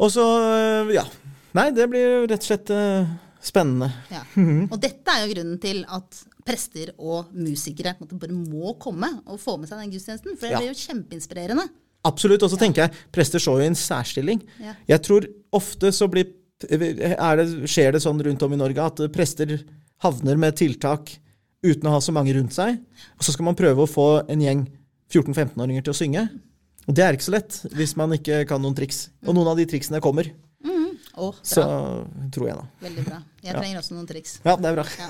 Og 0.00 0.10
så, 0.10 0.24
eh, 0.88 0.94
ja. 0.96 1.04
Nei, 1.54 1.68
det 1.70 1.84
blir 1.92 2.24
rett 2.26 2.40
og 2.40 2.48
slett 2.48 2.70
spennende. 3.44 3.90
Ja. 4.12 4.22
Og 4.70 4.76
dette 4.82 5.14
er 5.14 5.24
jo 5.24 5.32
grunnen 5.34 5.58
til 5.62 5.82
at 5.92 6.20
prester 6.44 6.92
og 6.98 7.32
musikere 7.36 7.94
bare 8.00 8.36
må 8.36 8.74
komme 8.80 9.10
og 9.24 9.40
få 9.40 9.56
med 9.60 9.70
seg 9.70 9.82
den 9.82 9.92
gudstjenesten. 9.94 10.38
For 10.38 10.48
det 10.48 10.60
blir 10.60 10.72
jo 10.72 10.78
kjempeinspirerende. 10.80 11.66
Absolutt. 12.04 12.44
Og 12.44 12.52
så 12.52 12.60
tenker 12.60 12.84
jeg, 12.84 13.02
prester 13.14 13.42
står 13.42 13.60
jo 13.60 13.66
i 13.66 13.72
en 13.72 13.78
særstilling. 13.78 14.42
Ja. 14.60 14.76
Jeg 14.94 15.04
tror 15.06 15.28
ofte 15.56 15.92
så 15.94 16.08
blir, 16.12 16.32
er 16.68 17.40
det, 17.40 17.48
skjer 17.70 17.96
det 17.96 18.04
sånn 18.04 18.20
rundt 18.26 18.44
om 18.44 18.56
i 18.56 18.60
Norge 18.60 18.88
at 18.88 19.04
prester 19.14 19.56
havner 20.04 20.40
med 20.40 20.56
tiltak 20.60 21.16
uten 21.64 21.88
å 21.88 21.94
ha 21.94 22.00
så 22.04 22.12
mange 22.12 22.34
rundt 22.36 22.56
seg. 22.56 22.76
Og 23.16 23.24
så 23.24 23.32
skal 23.32 23.48
man 23.48 23.58
prøve 23.58 23.84
å 23.84 23.90
få 23.90 24.08
en 24.28 24.42
gjeng 24.44 24.66
14-15-åringer 25.12 25.86
til 25.86 25.94
å 25.94 25.96
synge. 25.96 26.26
Og 26.84 26.96
det 26.96 27.04
er 27.04 27.16
ikke 27.16 27.28
så 27.30 27.36
lett 27.38 27.60
hvis 27.72 27.94
man 27.96 28.12
ikke 28.16 28.42
kan 28.48 28.60
noen 28.60 28.76
triks. 28.76 29.06
Og 29.24 29.32
noen 29.36 29.54
av 29.54 29.60
de 29.60 29.64
triksene 29.68 30.02
kommer. 30.04 30.28
Å, 31.16 31.28
Så 31.46 31.62
tror 32.34 32.48
jeg, 32.48 32.56
da. 32.58 32.64
Veldig 32.82 33.04
bra. 33.06 33.18
Jeg 33.44 33.52
Ja. 33.54 33.60
trenger 33.60 33.78
også 33.80 33.94
noen 33.94 34.06
triks. 34.08 34.40
Ja, 34.44 34.56
det 34.56 34.70
er 34.70 34.74
bra. 34.74 34.84
Ja. 34.98 35.08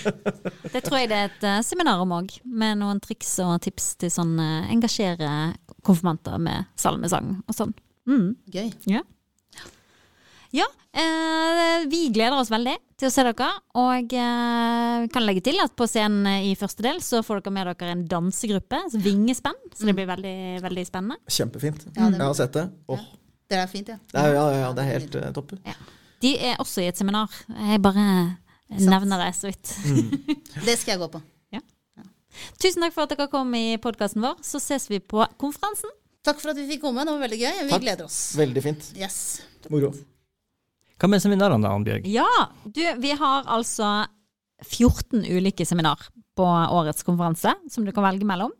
Det 0.74 0.82
tror 0.84 0.98
jeg 1.00 1.08
det 1.10 1.16
er 1.18 1.30
et 1.30 1.44
uh, 1.46 1.60
seminar 1.66 2.00
om 2.02 2.12
òg, 2.14 2.36
med 2.44 2.78
noen 2.78 3.00
triks 3.02 3.32
og 3.44 3.56
tips 3.64 3.94
til 4.02 4.10
sånn 4.14 4.34
uh, 4.38 4.70
engasjere 4.70 5.30
konfirmanter 5.86 6.38
med 6.42 6.66
salmesang 6.78 7.36
og 7.48 7.54
sånn. 7.56 7.74
Mm. 8.06 8.30
Gøy. 8.54 8.70
Ja. 8.90 9.02
Ja, 10.54 10.66
uh, 10.70 11.82
vi 11.90 12.04
gleder 12.14 12.36
oss 12.38 12.50
veldig 12.52 12.76
til 13.00 13.08
å 13.08 13.12
se 13.12 13.24
dere. 13.26 13.48
Og 13.74 14.12
eh, 14.14 15.06
kan 15.10 15.24
legge 15.26 15.42
til 15.48 15.58
at 15.58 15.72
på 15.74 15.86
scenen 15.90 16.28
i 16.46 16.52
første 16.58 16.84
del 16.86 17.00
så 17.02 17.24
får 17.26 17.42
dere 17.42 17.54
med 17.56 17.66
dere 17.72 17.90
en 17.96 18.04
dansegruppe, 18.06 18.78
vingespenn. 19.02 19.58
Så 19.74 19.88
det 19.88 19.96
blir 19.98 20.06
veldig, 20.06 20.36
veldig 20.62 20.84
spennende. 20.86 21.18
Kjempefint. 21.26 21.88
Ja, 21.96 22.06
Jeg 22.06 22.22
har 22.22 22.36
sett 22.38 22.54
det. 22.54 22.68
Åh, 22.86 23.02
Det 23.50 23.58
er 23.60 23.68
fint, 23.68 23.90
ja. 23.92 23.98
det 24.12 24.20
er, 24.20 24.32
ja, 24.34 24.44
ja, 24.50 24.62
ja, 24.62 24.70
det 24.76 24.84
er 24.84 24.90
helt 24.94 25.18
uh, 25.20 25.28
topp. 25.36 25.52
De 26.24 26.32
er 26.40 26.56
også 26.62 26.80
i 26.80 26.88
et 26.88 26.98
seminar. 26.98 27.32
Jeg 27.52 27.82
bare 27.84 28.06
nevner 28.72 29.20
det 29.26 29.30
så 29.36 29.50
vidt. 29.50 29.74
Det 30.64 30.78
skal 30.80 30.94
jeg 30.94 31.02
gå 31.04 31.10
på. 31.18 31.20
Tusen 32.62 32.82
takk 32.82 32.94
for 32.94 33.06
at 33.06 33.12
dere 33.14 33.28
kom 33.30 33.52
i 33.54 33.76
podkasten 33.82 34.24
vår. 34.24 34.40
Så 34.42 34.60
ses 34.62 34.88
vi 34.90 35.00
på 35.00 35.22
konferansen. 35.40 35.92
Takk 36.24 36.40
for 36.40 36.54
at 36.54 36.58
vi 36.58 36.66
fikk 36.72 36.84
komme. 36.86 37.04
Det 37.04 37.12
var 37.12 37.22
veldig 37.26 37.38
gøy. 37.40 37.54
Vi 37.66 37.72
Takk. 37.74 37.84
gleder 37.84 38.08
oss. 38.08 38.18
Veldig 38.38 38.64
fint. 38.64 38.90
Yes. 38.96 39.18
Moro. 39.72 39.92
Hva 41.00 41.10
med 41.10 41.22
seminarene 41.22 41.66
da, 41.66 41.72
Annbjørg? 41.76 42.06
Ja, 42.08 42.28
du, 42.64 42.82
vi 43.02 43.12
har 43.18 43.48
altså 43.50 44.06
14 44.64 45.26
ulike 45.26 45.66
seminar 45.68 46.06
på 46.38 46.46
årets 46.46 47.04
konferanse 47.06 47.52
som 47.70 47.84
du 47.84 47.92
kan 47.94 48.06
velge 48.06 48.26
mellom. 48.28 48.54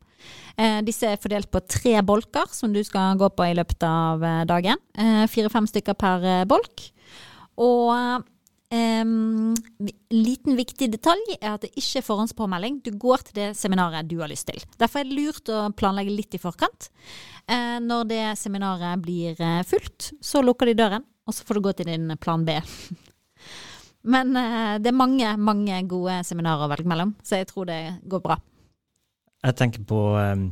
Eh, 0.54 0.80
disse 0.86 1.08
er 1.08 1.20
fordelt 1.20 1.50
på 1.50 1.62
tre 1.66 1.96
bolker 2.06 2.50
som 2.54 2.74
du 2.74 2.82
skal 2.86 3.18
gå 3.18 3.30
på 3.34 3.48
i 3.48 3.56
løpet 3.58 3.86
av 3.88 4.22
eh, 4.22 4.44
dagen. 4.46 4.78
Eh, 4.94 5.24
Fire-fem 5.30 5.66
stykker 5.70 5.98
per 5.98 6.46
bolk. 6.50 6.88
Og 7.62 8.30
Um, 8.74 9.52
en 9.54 9.90
liten 10.10 10.56
viktig 10.58 10.88
detalj 10.90 11.36
er 11.36 11.52
at 11.52 11.62
det 11.62 11.68
ikke 11.78 12.00
er 12.00 12.06
forhåndspåmelding. 12.08 12.80
Du 12.82 12.96
går 12.98 13.22
til 13.28 13.36
det 13.36 13.48
seminaret 13.54 14.08
du 14.10 14.16
har 14.18 14.30
lyst 14.32 14.48
til. 14.48 14.64
Derfor 14.80 14.98
er 14.98 15.06
det 15.06 15.14
lurt 15.14 15.50
å 15.52 15.60
planlegge 15.76 16.10
litt 16.10 16.34
i 16.34 16.40
forkant. 16.42 16.88
Uh, 17.46 17.78
når 17.84 18.08
det 18.10 18.22
seminaret 18.40 18.98
blir 19.04 19.38
fullt, 19.68 20.10
så 20.18 20.42
lukker 20.42 20.72
de 20.72 20.78
døren, 20.80 21.06
og 21.28 21.36
så 21.36 21.46
får 21.46 21.60
du 21.60 21.64
gå 21.68 21.74
til 21.78 21.92
din 21.92 22.16
plan 22.18 22.42
B. 22.48 22.56
Men 24.16 24.34
uh, 24.34 24.74
det 24.82 24.90
er 24.90 25.02
mange, 25.04 25.36
mange 25.38 25.78
gode 25.90 26.18
seminarer 26.26 26.66
å 26.66 26.72
velge 26.74 26.90
mellom, 26.90 27.14
så 27.22 27.44
jeg 27.44 27.52
tror 27.52 27.70
det 27.70 27.82
går 28.10 28.26
bra. 28.26 28.40
Jeg 29.44 29.56
tenker 29.60 29.84
på 29.84 29.98
um, 30.16 30.46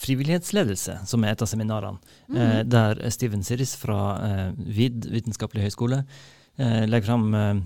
frivillighetsledelse, 0.00 1.00
som 1.10 1.24
er 1.24 1.34
et 1.34 1.42
av 1.42 1.48
seminarene. 1.50 1.98
eh, 2.32 2.62
der 2.64 3.00
Steven 3.10 3.42
Siris 3.44 3.74
fra 3.76 3.98
eh, 4.24 4.52
VID 4.56 5.10
vitenskapelig 5.12 5.66
høgskole 5.66 6.04
eh, 6.56 6.86
legger 6.88 7.10
fram 7.10 7.34
eh, 7.34 7.60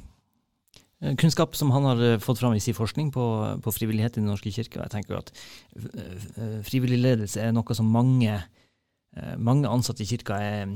kunnskap 1.20 1.54
som 1.58 1.70
han 1.74 1.86
har 1.90 2.02
eh, 2.02 2.18
fått 2.22 2.40
fram 2.40 2.56
i 2.56 2.62
sin 2.64 2.74
forskning 2.74 3.12
på, 3.14 3.26
på 3.62 3.74
frivillighet 3.76 4.16
i 4.16 4.22
Den 4.22 4.30
norske 4.32 4.50
kirke. 4.54 4.80
Og 4.80 4.86
jeg 4.86 4.94
tenker 4.96 5.20
at 5.20 5.30
eh, 5.76 6.26
eh, 6.40 6.58
frivillig 6.66 6.98
ledelse 7.02 7.42
er 7.44 7.54
noe 7.54 7.76
som 7.76 7.92
mange, 7.92 8.40
eh, 9.14 9.36
mange 9.38 9.70
ansatte 9.70 10.02
i 10.02 10.08
kirka 10.10 10.40
er, 10.40 10.74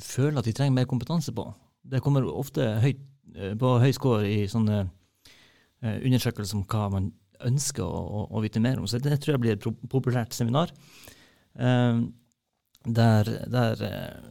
føler 0.00 0.40
at 0.40 0.48
de 0.48 0.54
trenger 0.56 0.78
mer 0.78 0.88
kompetanse 0.90 1.34
på. 1.36 1.50
Det 1.84 2.00
kommer 2.04 2.24
ofte 2.30 2.78
høyt, 2.80 3.02
eh, 3.34 3.52
på 3.60 3.76
høy 3.82 3.90
score 3.92 4.24
i 4.30 4.46
sånne 4.48 4.86
eh, 5.82 5.98
undersøkelser 6.00 6.62
om 6.62 6.64
hva 6.70 6.88
man 6.96 7.12
ønsker 7.44 7.84
å, 7.84 8.26
å, 8.30 8.42
vite 8.44 8.62
mer 8.62 8.80
om. 8.80 8.86
Så 8.88 9.00
det 9.02 9.18
tror 9.22 9.34
jeg 9.34 9.42
blir 9.42 9.56
et 9.56 9.88
populært 9.90 10.36
seminar. 10.36 10.72
eh, 11.58 12.04
der, 12.84 13.30
der, 13.48 13.82
eh, 13.82 14.22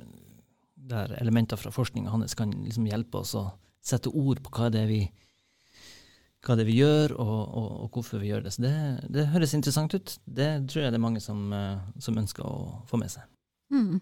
der 0.75 1.15
elementer 1.17 1.57
fra 1.57 1.71
forskninga 1.71 2.11
hans 2.13 2.35
kan 2.37 2.51
liksom 2.51 2.85
hjelpe 2.85 3.23
oss 3.23 3.33
å 3.35 3.47
sette 3.83 4.11
ord 4.13 4.43
på 4.43 4.51
hva 4.53 4.69
det 4.69 4.83
er 4.83 4.87
vi, 4.91 5.01
hva 6.45 6.55
det 6.55 6.63
er 6.67 6.69
vi 6.69 6.77
gjør, 6.77 7.15
og, 7.17 7.39
og, 7.41 7.69
og 7.83 7.97
hvorfor 7.97 8.21
vi 8.21 8.29
gjør 8.29 8.45
det. 8.45 8.53
Så 8.53 8.63
det, 8.63 8.73
det 9.09 9.29
høres 9.33 9.55
interessant 9.57 9.93
ut. 9.95 10.17
Det 10.25 10.49
tror 10.69 10.85
jeg 10.85 10.93
det 10.93 10.99
er 10.99 11.07
mange 11.07 11.23
som, 11.23 11.45
eh, 11.53 11.85
som 11.99 12.19
ønsker 12.19 12.45
å 12.45 12.83
få 12.89 13.01
med 13.01 13.11
seg. 13.11 13.25
Mm. 13.73 14.01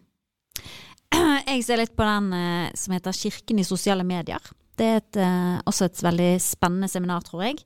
Jeg 1.51 1.63
ser 1.67 1.79
litt 1.79 1.96
på 1.96 2.05
den 2.08 2.31
som 2.79 2.93
heter 2.96 3.15
Kirken 3.15 3.60
i 3.60 3.65
sosiale 3.67 4.03
medier. 4.08 4.39
Det 4.79 4.85
er 4.87 4.95
et, 5.01 5.17
eh, 5.19 5.57
også 5.67 5.85
et 5.85 5.99
veldig 6.01 6.29
spennende 6.41 6.87
seminar, 6.89 7.21
tror 7.27 7.43
jeg. 7.43 7.59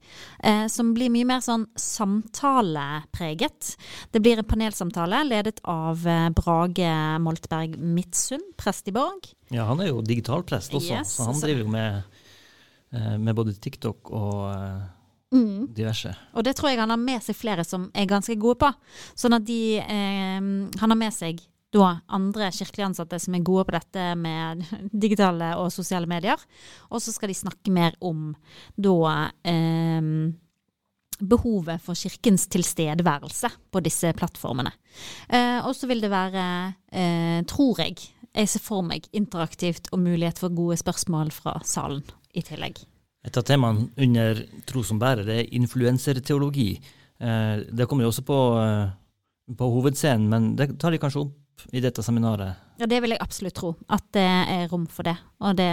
Eh, 0.44 0.66
som 0.68 0.94
blir 0.96 1.10
mye 1.14 1.26
mer 1.30 1.40
sånn 1.46 1.68
samtalepreget. 1.80 3.76
Det 4.12 4.22
blir 4.24 4.38
en 4.42 4.48
panelsamtale 4.48 5.22
ledet 5.28 5.60
av 5.64 6.06
eh, 6.08 6.30
Brage 6.36 6.90
Moltberg 7.22 7.78
Midtsund, 7.80 8.44
prest 8.58 8.88
i 8.88 8.92
Borg. 8.96 9.30
Ja, 9.54 9.68
han 9.70 9.80
er 9.84 9.92
jo 9.94 10.02
digitalprest 10.02 10.74
også, 10.76 10.98
Yes, 10.98 11.16
så 11.18 11.30
han 11.30 11.40
driver 11.40 11.62
jo 11.64 11.72
med, 11.72 12.04
eh, 12.94 13.18
med 13.18 13.36
både 13.36 13.54
TikTok 13.60 14.12
og 14.12 14.82
Mm. 15.34 15.68
diverse. 15.74 16.16
Og 16.36 16.44
det 16.46 16.56
tror 16.56 16.70
jeg 16.70 16.80
han 16.80 16.90
har 16.94 16.98
med 17.02 17.22
seg 17.22 17.36
flere 17.36 17.64
som 17.66 17.90
er 17.94 18.06
ganske 18.06 18.38
gode 18.40 18.56
på. 18.62 18.70
Sånn 19.18 19.34
at 19.36 19.44
de 19.44 19.78
eh, 19.80 20.40
Han 20.80 20.90
har 20.90 20.96
med 20.96 21.12
seg 21.14 21.42
da 21.76 21.92
andre 22.16 22.50
kirkelige 22.56 22.88
ansatte 22.88 23.20
som 23.22 23.36
er 23.36 23.46
gode 23.46 23.68
på 23.68 23.76
dette 23.76 24.08
med 24.20 24.64
digitale 25.06 25.54
og 25.60 25.74
sosiale 25.74 26.10
medier. 26.10 26.40
Og 26.90 27.04
så 27.04 27.14
skal 27.16 27.32
de 27.32 27.38
snakke 27.38 27.74
mer 27.74 27.98
om 28.06 28.32
da 28.80 29.30
eh, 29.44 30.10
behovet 31.20 31.84
for 31.84 31.98
kirkens 31.98 32.48
tilstedeværelse 32.52 33.52
på 33.72 33.84
disse 33.84 34.12
plattformene. 34.18 34.74
Eh, 35.30 35.62
og 35.64 35.76
så 35.76 35.88
vil 35.92 36.04
det 36.04 36.12
være, 36.12 36.48
eh, 36.92 37.40
tror 37.48 37.84
jeg, 37.84 38.00
jeg 38.36 38.52
ser 38.52 38.64
for 38.64 38.84
meg 38.84 39.08
interaktivt 39.16 39.88
og 39.94 40.04
mulighet 40.04 40.42
for 40.42 40.52
gode 40.52 40.78
spørsmål 40.82 41.32
fra 41.32 41.56
salen 41.64 42.04
i 42.36 42.44
tillegg. 42.44 42.84
Et 43.26 43.38
av 43.40 43.46
temaene 43.48 43.88
under 43.98 44.44
Tro 44.68 44.84
som 44.86 45.00
bærer, 45.02 45.26
det 45.26 45.38
er 45.40 45.56
influenserteologi. 45.58 46.76
Eh, 47.20 47.64
det 47.72 47.88
kommer 47.88 48.06
jo 48.06 48.12
også 48.12 48.26
på, 48.28 48.40
eh, 48.60 49.56
på 49.56 49.72
hovedscenen, 49.72 50.30
men 50.30 50.56
det 50.56 50.78
tar 50.80 50.92
de 50.92 51.00
kanskje 51.00 51.24
opp 51.24 51.34
i 51.72 51.82
dette 51.84 52.04
seminaret. 52.04 52.56
Ja, 52.80 52.86
det 52.88 53.02
vil 53.04 53.14
jeg 53.16 53.22
absolutt 53.24 53.56
tro. 53.56 53.76
At 53.90 54.04
det 54.16 54.26
er 54.26 54.68
rom 54.72 54.86
for 54.92 55.04
det. 55.08 55.16
Og 55.40 55.56
det 55.60 55.70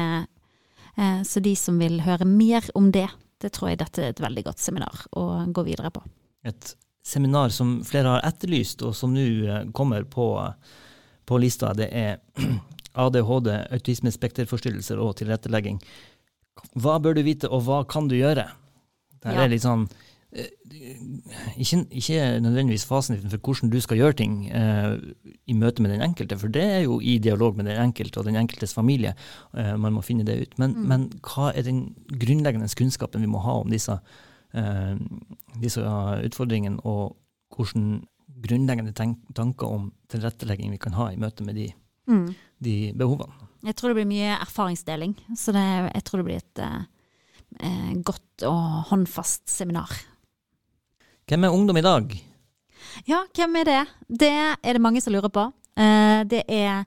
eh, 0.96 1.22
så 1.26 1.40
de 1.42 1.54
som 1.58 1.78
vil 1.80 2.00
høre 2.06 2.24
mer 2.28 2.62
om 2.78 2.90
det, 2.94 3.08
det 3.42 3.52
tror 3.56 3.72
jeg 3.72 3.80
dette 3.82 4.02
er 4.04 4.12
et 4.14 4.20
veldig 4.22 4.44
godt 4.46 4.58
seminar 4.62 5.06
å 5.18 5.44
gå 5.50 5.64
videre 5.66 5.90
på. 5.90 6.02
Et 6.46 6.74
seminar 7.02 7.50
som 7.50 7.80
flere 7.86 8.12
har 8.16 8.26
etterlyst, 8.28 8.82
og 8.86 8.94
som 8.94 9.12
nå 9.14 9.24
eh, 9.48 9.64
kommer 9.74 10.04
på, 10.04 10.28
på 11.26 11.38
lista, 11.42 11.72
det 11.74 11.88
er 11.90 12.20
ADHD, 13.02 13.48
autismespekterforstyrrelser 13.78 15.00
og 15.02 15.16
tilrettelegging. 15.18 15.80
Hva 16.78 16.98
bør 17.02 17.16
du 17.18 17.22
vite, 17.26 17.48
og 17.50 17.64
hva 17.66 17.82
kan 17.88 18.08
du 18.10 18.14
gjøre? 18.18 18.46
Det 19.22 19.32
Ja. 19.32 19.42
er 19.44 19.48
litt 19.48 19.62
sånn 19.64 19.88
ikke, 20.32 21.78
ikke 21.90 22.40
nødvendigvis 22.40 22.86
fasiten 22.88 23.30
for 23.30 23.38
hvordan 23.38 23.70
du 23.72 23.80
skal 23.84 23.98
gjøre 24.00 24.16
ting 24.16 24.36
eh, 24.48 24.94
i 25.46 25.52
møte 25.58 25.82
med 25.84 25.92
den 25.92 26.04
enkelte, 26.04 26.38
for 26.40 26.48
det 26.52 26.62
er 26.64 26.80
jo 26.86 26.98
i 27.00 27.18
dialog 27.22 27.56
med 27.56 27.68
den 27.68 27.80
enkelte 27.82 28.20
og 28.22 28.24
den 28.28 28.36
enkeltes 28.40 28.74
familie 28.74 29.14
eh, 29.56 29.74
man 29.76 29.92
må 29.92 30.00
finne 30.04 30.24
det 30.24 30.38
ut. 30.42 30.58
Men, 30.58 30.72
Mm. 30.72 30.86
men 30.88 31.08
hva 31.20 31.50
er 31.54 31.62
den 31.66 31.82
grunnleggende 32.08 32.68
kunnskapen 32.78 33.20
vi 33.20 33.26
må 33.30 33.42
ha 33.44 33.58
om 33.60 33.70
disse, 33.70 33.98
eh, 34.54 34.96
disse 35.60 35.80
utfordringene, 35.84 36.80
og 36.84 37.16
hvilke 37.56 38.02
grunnleggende 38.42 38.94
tanker 38.96 39.66
om 39.68 39.90
tilrettelegging 40.10 40.70
vi 40.72 40.78
kan 40.78 40.92
ha 40.96 41.10
i 41.12 41.16
møte 41.20 41.44
med 41.44 41.54
de, 41.60 41.72
Mm. 42.08 42.34
de 42.60 42.92
behovene? 42.96 43.32
Jeg 43.64 43.76
tror 43.76 43.92
det 43.92 43.96
blir 44.00 44.08
mye 44.10 44.38
erfaringsdeling, 44.40 45.14
så 45.36 45.52
det, 45.52 45.92
jeg 45.94 46.04
tror 46.04 46.18
det 46.18 46.24
blir 46.26 46.40
et 46.40 46.58
eh, 46.58 46.82
eh, 47.60 47.92
godt 48.02 48.42
og 48.48 48.88
håndfast 48.90 49.46
seminar. 49.48 49.92
Hvem 51.32 51.46
er 51.48 51.54
ungdom 51.56 51.78
i 51.80 51.80
dag? 51.80 52.10
Ja, 53.08 53.22
hvem 53.32 53.54
er 53.56 53.64
det? 53.64 53.82
Det 54.20 54.28
er 54.28 54.76
det 54.76 54.80
mange 54.84 55.00
som 55.00 55.14
lurer 55.14 55.32
på. 55.32 55.46
Eh, 55.80 56.24
det 56.28 56.42
er 56.44 56.82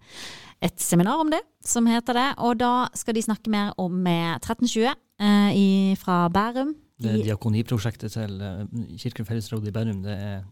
et 0.62 0.76
seminar 0.78 1.24
om 1.24 1.32
det, 1.34 1.40
som 1.66 1.88
heter 1.90 2.14
det, 2.14 2.28
og 2.38 2.60
da 2.60 2.86
skal 2.94 3.18
de 3.18 3.24
snakke 3.26 3.50
mer 3.50 3.72
om 3.82 3.96
med 4.06 4.38
1320 4.38 4.86
eh, 4.86 5.98
fra 5.98 6.28
Bærum. 6.30 6.76
Det 7.02 7.24
diakoniprosjektet 7.26 8.14
til 8.14 8.38
Kirken 9.02 9.26
Fellesrådet 9.26 9.72
i 9.72 9.74
Bærum. 9.74 10.04
Det 10.06 10.14
er 10.14 10.44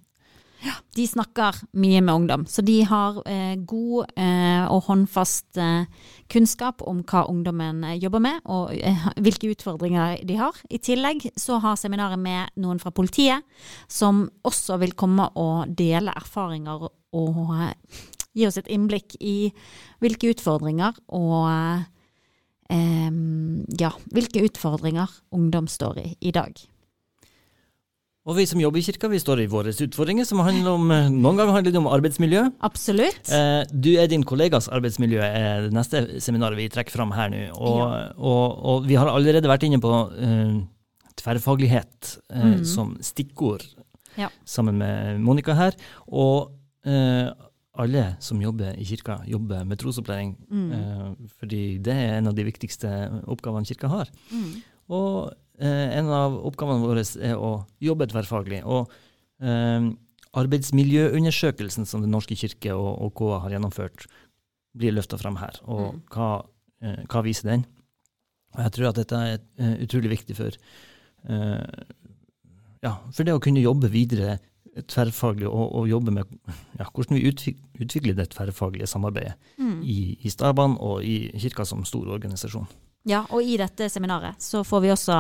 de 0.96 1.06
snakker 1.08 1.58
mye 1.80 2.02
med 2.02 2.14
ungdom, 2.14 2.46
så 2.48 2.62
de 2.66 2.78
har 2.88 3.18
eh, 3.30 3.56
god 3.68 4.12
eh, 4.20 4.64
og 4.70 4.86
håndfast 4.88 5.58
eh, 5.60 5.86
kunnskap 6.32 6.84
om 6.88 7.02
hva 7.10 7.26
ungdommen 7.32 7.84
eh, 7.88 7.98
jobber 8.02 8.22
med, 8.24 8.42
og 8.46 8.74
eh, 8.78 9.08
hvilke 9.24 9.52
utfordringer 9.54 10.22
de 10.28 10.38
har. 10.40 10.58
I 10.70 10.80
tillegg 10.84 11.28
så 11.40 11.60
har 11.64 11.80
seminaret 11.82 12.22
med 12.22 12.54
noen 12.62 12.82
fra 12.82 12.94
politiet, 12.96 13.46
som 13.92 14.28
også 14.46 14.80
vil 14.84 14.96
komme 14.98 15.30
og 15.40 15.74
dele 15.78 16.14
erfaringer 16.16 16.88
og 16.88 17.42
eh, 17.58 17.74
gi 18.34 18.48
oss 18.48 18.60
et 18.62 18.70
innblikk 18.74 19.18
i 19.22 19.52
hvilke 20.02 20.34
utfordringer 20.34 20.96
og 21.14 21.90
ja, 22.74 23.90
hvilke 24.10 24.42
utfordringer 24.48 25.12
ungdom 25.36 25.68
står 25.70 26.00
i 26.02 26.06
i 26.26 26.32
dag. 26.34 26.58
Og 28.24 28.38
vi 28.38 28.46
som 28.48 28.62
jobber 28.62 28.80
i 28.80 28.86
kirka, 28.86 29.10
vi 29.12 29.20
står 29.20 29.42
i 29.44 29.50
våre 29.52 29.74
utfordringer, 29.76 30.24
som 30.24 30.40
handler 30.40 30.78
om 30.78 30.92
eh, 30.96 31.10
Noen 31.12 31.40
ganger 31.42 31.58
handler 31.58 31.74
det 31.76 31.80
om 31.82 31.90
arbeidsmiljø. 31.92 32.46
Absolutt. 32.64 33.28
Eh, 33.36 33.64
du 33.76 33.90
er 34.00 34.08
din 34.08 34.24
kollegas 34.24 34.70
arbeidsmiljø, 34.72 35.20
er 35.20 35.66
det 35.66 35.74
neste 35.76 36.06
seminaret 36.24 36.56
vi 36.56 36.70
trekker 36.72 36.96
fram 36.96 37.12
her 37.18 37.34
nå. 37.34 37.42
Og, 37.60 37.82
og, 38.16 38.46
og 38.72 38.88
vi 38.88 38.96
har 38.96 39.12
allerede 39.12 39.52
vært 39.52 39.68
inne 39.68 39.82
på 39.84 39.92
eh, 40.16 40.56
tverrfaglighet 41.20 42.14
eh, 42.32 42.48
mm. 42.54 42.60
som 42.68 42.96
stikkord 43.04 43.68
Ja. 44.16 44.30
sammen 44.46 44.78
med 44.80 45.20
Monica 45.26 45.56
her. 45.60 45.76
Og 46.08 46.54
eh, 46.88 47.28
alle 47.84 48.06
som 48.24 48.40
jobber 48.40 48.76
i 48.80 48.86
kirka, 48.88 49.20
jobber 49.28 49.68
med 49.68 49.84
trosopplæring. 49.84 50.36
Mm. 50.48 50.68
Eh, 50.72 51.32
fordi 51.42 51.64
det 51.84 51.94
er 52.00 52.20
en 52.22 52.32
av 52.32 52.40
de 52.40 52.48
viktigste 52.48 52.88
oppgavene 53.28 53.68
kirka 53.68 53.92
har. 53.92 54.12
Mm. 54.32 54.52
Og 54.94 55.10
eh, 55.28 55.40
en 55.62 56.08
av 56.10 56.38
oppgavene 56.50 56.82
våre 56.86 57.04
er 57.22 57.36
å 57.38 57.66
jobbe 57.84 58.08
tverrfaglig. 58.10 58.64
Og 58.66 58.90
eh, 59.44 59.92
arbeidsmiljøundersøkelsen 60.34 61.86
som 61.86 62.02
Den 62.02 62.12
norske 62.14 62.36
kirke 62.38 62.74
og, 62.74 62.90
og 63.06 63.14
KA 63.20 63.40
har 63.46 63.56
gjennomført, 63.58 64.08
blir 64.74 64.96
løfta 64.96 65.20
fram 65.22 65.36
her. 65.38 65.60
Og 65.70 65.94
Mm. 65.94 66.02
hva, 66.10 66.46
eh, 66.82 67.04
hva 67.08 67.22
viser 67.24 67.50
den? 67.52 67.66
Og 68.56 68.64
jeg 68.64 68.72
tror 68.72 68.90
at 68.90 68.96
dette 68.96 69.14
er 69.16 69.38
eh, 69.60 69.76
utrolig 69.86 70.10
viktig 70.18 70.36
for, 70.36 70.52
eh, 71.30 71.84
ja, 72.84 72.98
for 73.12 73.24
det 73.24 73.34
å 73.34 73.42
kunne 73.42 73.62
jobbe 73.62 73.90
videre 73.90 74.40
tverrfaglig 74.90 75.46
og, 75.46 75.76
og 75.76 75.88
jobbe 75.88 76.12
med 76.12 76.26
ja, 76.80 76.86
hvordan 76.90 77.20
vi 77.20 77.30
utvikler 77.30 78.16
det 78.18 78.32
tverrfaglige 78.34 78.88
samarbeidet 78.90 79.36
Mm. 79.60 79.84
i, 79.86 80.18
i 80.26 80.30
stabene 80.30 80.80
og 80.82 81.04
i 81.06 81.30
kirka 81.38 81.64
som 81.66 81.86
stor 81.86 82.08
organisasjon. 82.10 82.66
Ja, 83.10 83.24
og 83.36 83.44
i 83.44 83.58
dette 83.60 83.90
seminaret 83.92 84.44
så 84.44 84.64
får 84.64 84.84
vi 84.86 84.92
også 84.94 85.18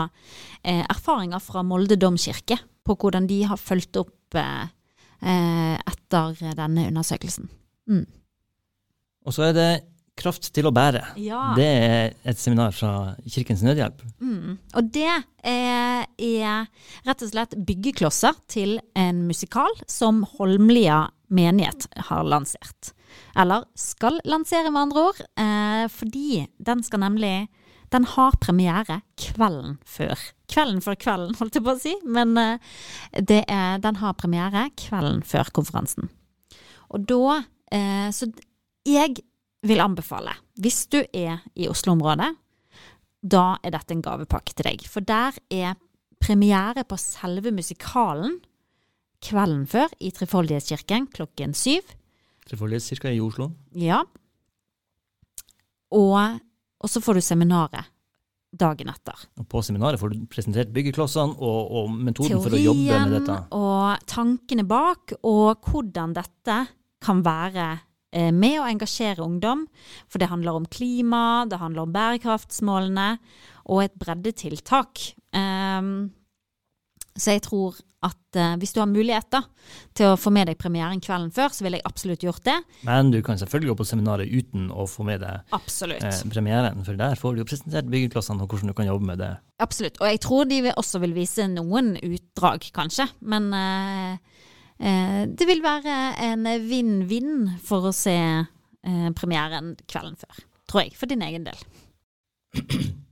eh, 0.63 0.83
erfaringer 0.83 1.41
fra 1.43 1.63
Molde 1.67 1.97
domkirke 1.99 2.57
på 2.83 2.95
hvordan 2.99 3.27
de 3.27 3.41
har 3.47 3.59
fulgt 3.59 3.99
opp 3.99 4.37
eh, 4.39 4.67
eh, 5.19 5.75
etter 5.79 6.37
denne 6.55 6.87
undersøkelsen. 6.91 7.49
Mm. 7.91 8.05
Og 9.27 9.35
så 9.35 9.49
er 9.49 9.57
det 9.57 9.71
Kraft 10.13 10.51
til 10.53 10.67
å 10.69 10.71
bære. 10.73 10.99
Ja. 11.17 11.55
Det 11.57 11.65
er 11.65 12.11
et 12.29 12.37
seminar 12.37 12.75
fra 12.77 13.15
Kirkens 13.25 13.63
Nødhjelp. 13.65 14.03
Mm. 14.21 14.59
Og 14.77 14.91
det 14.93 15.07
er, 15.09 16.03
er 16.05 16.67
rett 17.07 17.23
og 17.25 17.31
slett 17.31 17.55
byggeklosser 17.57 18.37
til 18.45 18.75
en 18.93 19.23
musikal 19.25 19.73
som 19.89 20.21
Holmlia 20.35 21.07
menighet 21.33 21.87
har 22.11 22.29
lansert. 22.29 22.93
Eller 23.33 23.65
skal 23.73 24.21
lansere, 24.29 24.69
med 24.69 24.85
andre 24.85 25.07
ord. 25.09 25.23
Eh, 25.33 25.87
fordi 25.89 26.45
den 26.61 26.85
skal 26.85 27.01
nemlig 27.07 27.47
Den 27.93 28.07
har 28.09 28.37
premiere 28.41 29.01
kvelden 29.21 29.77
før. 29.85 30.19
Kvelden 30.49 30.81
før 30.81 30.97
kvelden, 30.99 31.35
holdt 31.39 31.59
jeg 31.59 31.65
på 31.65 31.75
å 31.75 31.81
si. 31.81 31.93
Men 32.05 32.33
eh, 32.41 32.71
det 33.19 33.43
er, 33.47 33.77
den 33.83 34.01
har 34.01 34.17
premiere 34.19 34.69
kvelden 34.79 35.21
før 35.27 35.53
konferansen. 35.55 36.09
Og 36.93 37.05
da 37.09 37.39
eh, 37.73 38.09
Så 38.13 38.29
jeg 38.83 39.21
vil 39.63 39.79
anbefale, 39.79 40.33
hvis 40.59 40.85
du 40.91 40.99
er 41.15 41.39
i 41.55 41.69
Oslo-området, 41.71 42.33
da 43.23 43.53
er 43.63 43.71
dette 43.71 43.95
en 43.95 44.03
gavepakke 44.03 44.51
til 44.57 44.67
deg. 44.67 44.83
For 44.91 45.05
der 45.05 45.37
er 45.53 45.77
premiere 46.23 46.83
på 46.87 46.97
selve 46.99 47.53
musikalen 47.55 48.41
kvelden 49.23 49.63
før 49.71 49.93
i 50.03 50.11
Trefoldighetskirken 50.11 51.07
klokken 51.15 51.55
syv. 51.55 51.87
Trefoldighetskirka 52.49 53.13
i 53.13 53.21
Oslo. 53.23 53.53
Ja. 53.79 54.01
Og, 55.93 56.39
og 56.83 56.91
så 56.91 57.01
får 57.03 57.19
du 57.19 57.25
seminaret 57.25 57.91
dagen 58.53 58.91
etter. 58.91 59.17
Og 59.41 59.47
på 59.49 59.63
seminaret 59.65 59.99
får 60.01 60.13
du 60.13 60.25
presentert 60.29 60.73
byggeklossene 60.75 61.39
og, 61.39 61.71
og 61.79 61.95
metoden 61.95 62.41
for 62.43 62.53
å 62.53 62.61
jobbe 62.61 62.99
med 63.07 63.15
dette. 63.17 63.39
og 63.57 64.05
tankene 64.09 64.65
bak, 64.69 65.15
og 65.25 65.65
hvordan 65.69 66.13
dette 66.17 66.59
kan 67.03 67.23
være 67.25 67.67
eh, 68.13 68.29
med 68.29 68.59
å 68.61 68.67
engasjere 68.69 69.25
ungdom. 69.25 69.65
For 70.07 70.21
det 70.21 70.29
handler 70.31 70.59
om 70.59 70.69
klima, 70.69 71.43
det 71.49 71.59
handler 71.61 71.87
om 71.87 71.95
bærekraftsmålene, 71.95 73.09
og 73.73 73.85
et 73.85 73.97
breddetiltak. 73.97 75.01
Um, 75.33 76.11
så 77.19 77.35
jeg 77.35 77.43
tror 77.45 77.77
at 78.03 78.37
uh, 78.37 78.55
hvis 78.59 78.73
du 78.75 78.81
har 78.81 78.89
muligheter 78.89 79.45
til 79.95 80.11
å 80.11 80.17
få 80.19 80.31
med 80.35 80.49
deg 80.49 80.59
premieren 80.59 81.01
kvelden 81.03 81.31
før, 81.33 81.53
så 81.55 81.63
ville 81.63 81.79
jeg 81.79 81.87
absolutt 81.87 82.25
gjort 82.25 82.43
det. 82.45 82.55
Men 82.87 83.11
du 83.13 83.21
kan 83.25 83.39
selvfølgelig 83.39 83.71
gå 83.71 83.77
på 83.79 83.87
seminaret 83.87 84.31
uten 84.31 84.69
å 84.73 84.85
få 84.89 85.05
med 85.07 85.23
deg 85.23 85.53
eh, 85.53 86.23
premieren, 86.33 86.83
for 86.83 86.99
der 86.99 87.19
får 87.19 87.35
du 87.35 87.43
jo 87.43 87.47
presentert 87.47 87.91
byggeklossene 87.91 88.43
og 88.43 88.51
hvordan 88.51 88.73
du 88.73 88.77
kan 88.77 88.89
jobbe 88.89 89.07
med 89.07 89.23
det. 89.23 89.31
Absolutt. 89.63 90.01
Og 90.01 90.09
jeg 90.09 90.23
tror 90.25 90.49
de 90.49 90.59
også 90.73 90.99
vil 91.03 91.15
vise 91.15 91.47
noen 91.51 91.93
utdrag, 92.01 92.67
kanskje. 92.75 93.07
Men 93.23 93.47
uh, 93.55 94.17
uh, 94.83 95.21
det 95.31 95.47
vil 95.47 95.63
være 95.63 95.99
en 96.27 96.49
vinn-vinn 96.67 97.53
for 97.63 97.89
å 97.89 97.95
se 97.95 98.17
premieren 99.15 99.77
kvelden 99.87 100.17
før. 100.19 100.41
Tror 100.67 100.83
jeg. 100.83 100.97
For 100.99 101.07
din 101.07 101.23
egen 101.23 101.45
del. 101.47 101.61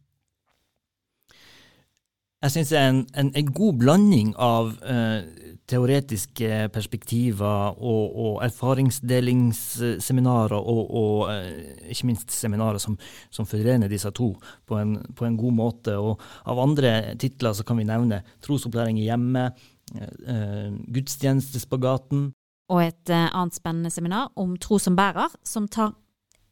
Jeg 2.41 2.49
syns 2.55 2.71
er 2.73 2.87
en, 2.89 3.05
en, 3.21 3.29
en 3.37 3.49
god 3.53 3.75
blanding 3.77 4.33
av 4.41 4.73
eh, 4.81 5.21
teoretiske 5.69 6.73
perspektiver 6.73 7.77
og, 7.77 8.15
og 8.17 8.41
erfaringsdelingsseminarer 8.47 10.57
og, 10.57 10.89
og 10.89 11.29
eh, 11.35 11.91
ikke 11.93 12.09
minst 12.09 12.33
seminarer 12.33 12.81
som, 12.81 12.97
som 13.29 13.45
forener 13.45 13.85
disse 13.91 14.09
to 14.17 14.33
på 14.65 14.73
en, 14.81 14.97
på 15.13 15.25
en 15.27 15.37
god 15.37 15.53
måte. 15.59 15.93
Og 16.01 16.17
av 16.49 16.57
andre 16.65 17.13
titler 17.21 17.53
så 17.53 17.61
kan 17.67 17.77
vi 17.77 17.85
nevne 17.85 18.25
trosopplæring 18.41 18.97
i 18.97 19.05
hjemmet, 19.11 19.53
eh, 19.93 20.73
gudstjenestespagaten, 20.97 22.33
Og 22.71 22.79
et 22.79 23.11
eh, 23.11 23.27
annet 23.35 23.57
spennende 23.57 23.91
seminar 23.91 24.29
om 24.39 24.55
tro 24.61 24.77
som 24.79 24.95
bærer, 24.95 25.33
som 25.43 25.67
tar, 25.67 25.91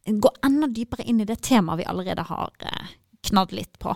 går 0.05 0.39
enda 0.43 0.67
dypere 0.67 1.05
inn 1.07 1.21
i 1.23 1.27
det 1.27 1.39
temaet 1.47 1.79
vi 1.79 1.87
allerede 1.87 2.25
har 2.27 2.51
eh, 2.67 2.95
knadd 3.29 3.55
litt 3.55 3.79
på. 3.79 3.95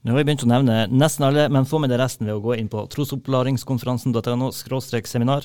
Nå 0.00 0.12
har 0.14 0.16
vi 0.20 0.24
begynt 0.30 0.44
å 0.46 0.48
nevne 0.48 0.86
nesten 0.88 1.26
alle, 1.26 1.48
men 1.52 1.66
få 1.68 1.78
med 1.82 1.90
det 1.92 1.98
resten 2.00 2.24
ved 2.28 2.38
å 2.38 2.40
gå 2.44 2.54
inn 2.56 2.70
på 2.72 2.86
trosopplæringskonferansen.no 2.94 4.48
seminar, 5.04 5.44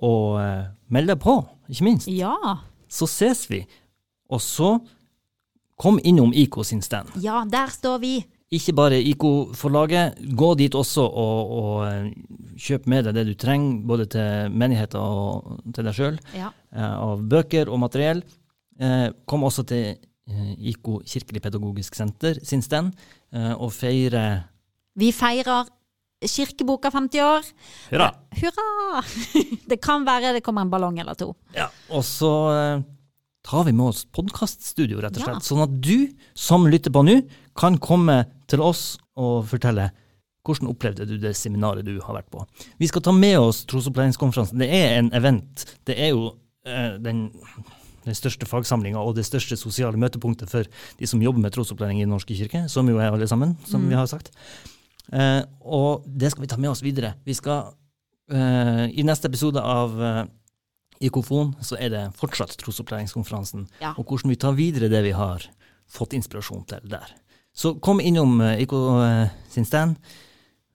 og 0.00 0.38
eh, 0.40 0.64
meld 0.94 1.10
deg 1.12 1.20
på, 1.20 1.34
ikke 1.68 1.84
minst. 1.84 2.08
Ja. 2.08 2.32
Så 2.88 3.04
ses 3.10 3.44
vi. 3.50 3.66
Og 4.32 4.40
så 4.40 4.78
kom 5.78 6.00
innom 6.02 6.32
IK 6.32 6.56
sin 6.64 6.80
stand. 6.82 7.12
Ja, 7.20 7.44
der 7.48 7.68
står 7.72 7.98
vi. 8.02 8.14
Ikke 8.48 8.72
bare 8.72 8.96
IK-forlaget, 9.04 10.16
gå 10.32 10.54
dit 10.56 10.72
også 10.74 11.04
og, 11.04 11.50
og 11.60 11.82
eh, 11.90 12.08
kjøp 12.56 12.86
med 12.88 13.04
deg 13.04 13.18
det 13.18 13.26
du 13.28 13.34
trenger, 13.36 13.82
både 13.84 14.06
til 14.16 14.54
menigheten 14.56 15.00
og 15.02 15.58
til 15.76 15.84
deg 15.84 15.98
sjøl, 15.98 16.16
Ja. 16.32 16.48
av 16.72 17.20
bøker 17.28 17.68
og 17.68 17.82
materiell. 17.84 18.22
Eh, 18.80 19.10
Kom 19.28 19.44
også 19.44 19.66
til 19.68 19.98
eh, 20.28 20.52
IK 20.72 20.92
Kirkelig 21.08 21.42
pedagogisk 21.42 21.94
senter 21.98 22.38
sin 22.44 22.62
stand, 22.62 22.92
eh, 23.32 23.52
og 23.56 23.72
feire 23.72 24.44
Vi 24.98 25.12
feirer 25.12 25.68
Kirkeboka 26.18 26.90
50 26.90 27.20
år. 27.22 27.44
Hurra! 27.92 28.08
Hurra! 28.40 29.02
Det 29.70 29.76
kan 29.84 30.02
være 30.06 30.32
det 30.34 30.42
kommer 30.42 30.64
en 30.66 30.70
ballong 30.72 30.96
eller 30.98 31.14
to. 31.14 31.28
Ja, 31.54 31.68
og 31.94 32.02
så 32.02 32.30
eh, 32.50 32.80
tar 33.46 33.62
vi 33.68 33.72
med 33.72 33.86
oss 33.92 34.00
podkaststudio, 34.12 34.98
rett 35.04 35.14
og 35.14 35.22
Ja. 35.22 35.28
slett. 35.28 35.46
Sånn 35.46 35.62
at 35.62 35.76
du 35.80 36.08
som 36.34 36.66
lytter 36.66 36.90
på 36.90 37.04
nå, 37.06 37.20
kan 37.54 37.78
komme 37.78 38.24
til 38.50 38.60
oss 38.66 38.96
og 39.18 39.46
fortelle 39.50 39.90
hvordan 40.48 40.70
opplevde 40.72 41.04
du 41.06 41.18
det 41.20 41.34
seminaret 41.36 41.84
du 41.84 42.00
har 42.00 42.14
vært 42.16 42.30
på. 42.32 42.42
Vi 42.80 42.88
skal 42.88 43.02
ta 43.04 43.12
med 43.12 43.36
oss 43.38 43.62
trosopplæringskonferansen. 43.68 44.58
Det 44.58 44.68
er 44.72 44.94
en 44.98 45.10
event. 45.14 45.64
Det 45.86 45.94
er 46.00 46.14
jo 46.16 46.32
eh, 46.66 46.96
den, 47.04 47.28
den 48.08 48.16
største 48.16 48.48
fagsamlinga 48.48 49.00
og 49.02 49.14
det 49.18 49.26
største 49.28 49.56
sosiale 49.60 50.00
møtepunktet 50.00 50.50
for 50.50 50.66
de 50.98 51.06
som 51.10 51.20
jobber 51.22 51.44
med 51.44 51.52
trosopplæring 51.54 52.00
i 52.00 52.06
Den 52.06 52.14
norske 52.16 52.34
kirke, 52.38 52.64
som 52.72 52.88
jo 52.88 52.98
er 52.98 53.12
alle 53.12 53.28
sammen, 53.28 53.56
som 53.68 53.84
vi 53.88 53.94
har 53.98 54.08
sagt. 54.10 54.32
Eh, 55.12 55.42
og 55.64 56.04
det 56.08 56.32
skal 56.32 56.42
vi 56.44 56.50
ta 56.50 56.58
med 56.60 56.70
oss 56.72 56.82
videre. 56.84 57.14
Vi 57.24 57.34
skal 57.36 57.70
eh, 58.32 58.88
I 58.92 59.04
neste 59.08 59.28
episode 59.30 59.60
av 59.62 59.94
eh, 60.02 60.24
Ikofon 61.08 61.54
så 61.62 61.78
er 61.78 61.92
det 61.94 62.04
fortsatt 62.18 62.56
trosopplæringskonferansen, 62.58 63.68
Ja. 63.80 63.94
og 63.96 64.04
hvordan 64.08 64.30
vi 64.32 64.36
tar 64.36 64.52
videre 64.58 64.88
det 64.90 65.04
vi 65.04 65.12
har 65.14 65.44
fått 65.88 66.12
inspirasjon 66.12 66.66
til 66.68 66.80
der. 66.90 67.06
Så 67.54 67.76
kom 67.80 68.00
innom 68.00 68.40
eh, 68.40 68.60
IK 68.64 68.72
eh, 68.72 69.28
sin 69.50 69.64
stand. 69.64 69.96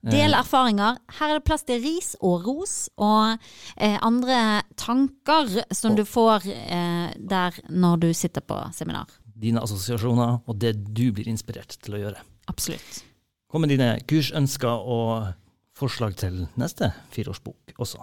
Del 0.04 0.34
erfaringer. 0.36 0.98
Her 1.16 1.30
er 1.32 1.38
det 1.38 1.46
plass 1.48 1.62
til 1.64 1.78
ris 1.80 2.10
og 2.20 2.42
ros 2.44 2.90
og 3.00 3.38
eh, 3.78 3.94
andre 4.04 4.63
tanker 4.76 5.64
som 5.74 5.94
du 5.96 6.04
får 6.08 6.46
eh, 6.50 7.12
der 7.18 7.58
når 7.70 8.00
du 8.06 8.08
sitter 8.14 8.40
på 8.44 8.58
seminar. 8.76 9.06
Dine 9.34 9.62
assosiasjoner 9.64 10.40
og 10.46 10.58
det 10.62 10.74
du 10.94 11.08
blir 11.12 11.28
inspirert 11.28 11.76
til 11.82 11.96
å 11.96 12.02
gjøre. 12.04 12.20
Absolutt. 12.50 13.02
Kom 13.50 13.64
med 13.64 13.70
dine 13.74 13.96
kursønsker 14.08 14.84
og 14.90 15.32
forslag 15.78 16.16
til 16.18 16.44
neste 16.60 16.92
fireårsbok 17.14 17.74
også. 17.82 18.02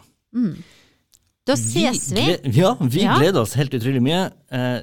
Da 1.47 1.55
ses 1.57 2.10
vi. 2.13 2.25
vi. 2.43 2.60
Ja, 2.62 2.73
vi 2.79 3.01
Ja. 3.03 3.17
gleder 3.19 3.41
oss 3.41 3.53
helt 3.60 3.73
utrolig 3.73 4.01
mye. 4.03 4.31
Eh, 4.51 4.81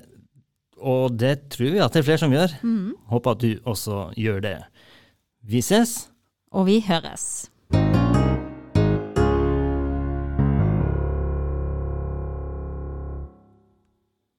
og 0.78 1.16
det 1.18 1.48
tror 1.50 1.72
vi 1.72 1.78
at 1.82 1.92
det 1.92 2.00
er 2.02 2.06
flere 2.08 2.18
som 2.18 2.32
gjør. 2.32 2.52
Mm. 2.62 2.92
Håper 3.10 3.30
at 3.30 3.38
du 3.38 3.50
også 3.66 4.12
gjør 4.16 4.40
det. 4.42 4.56
Vi 5.44 5.60
ses. 5.62 6.08
Og 6.52 6.66
vi 6.66 6.80
høres. 6.80 7.48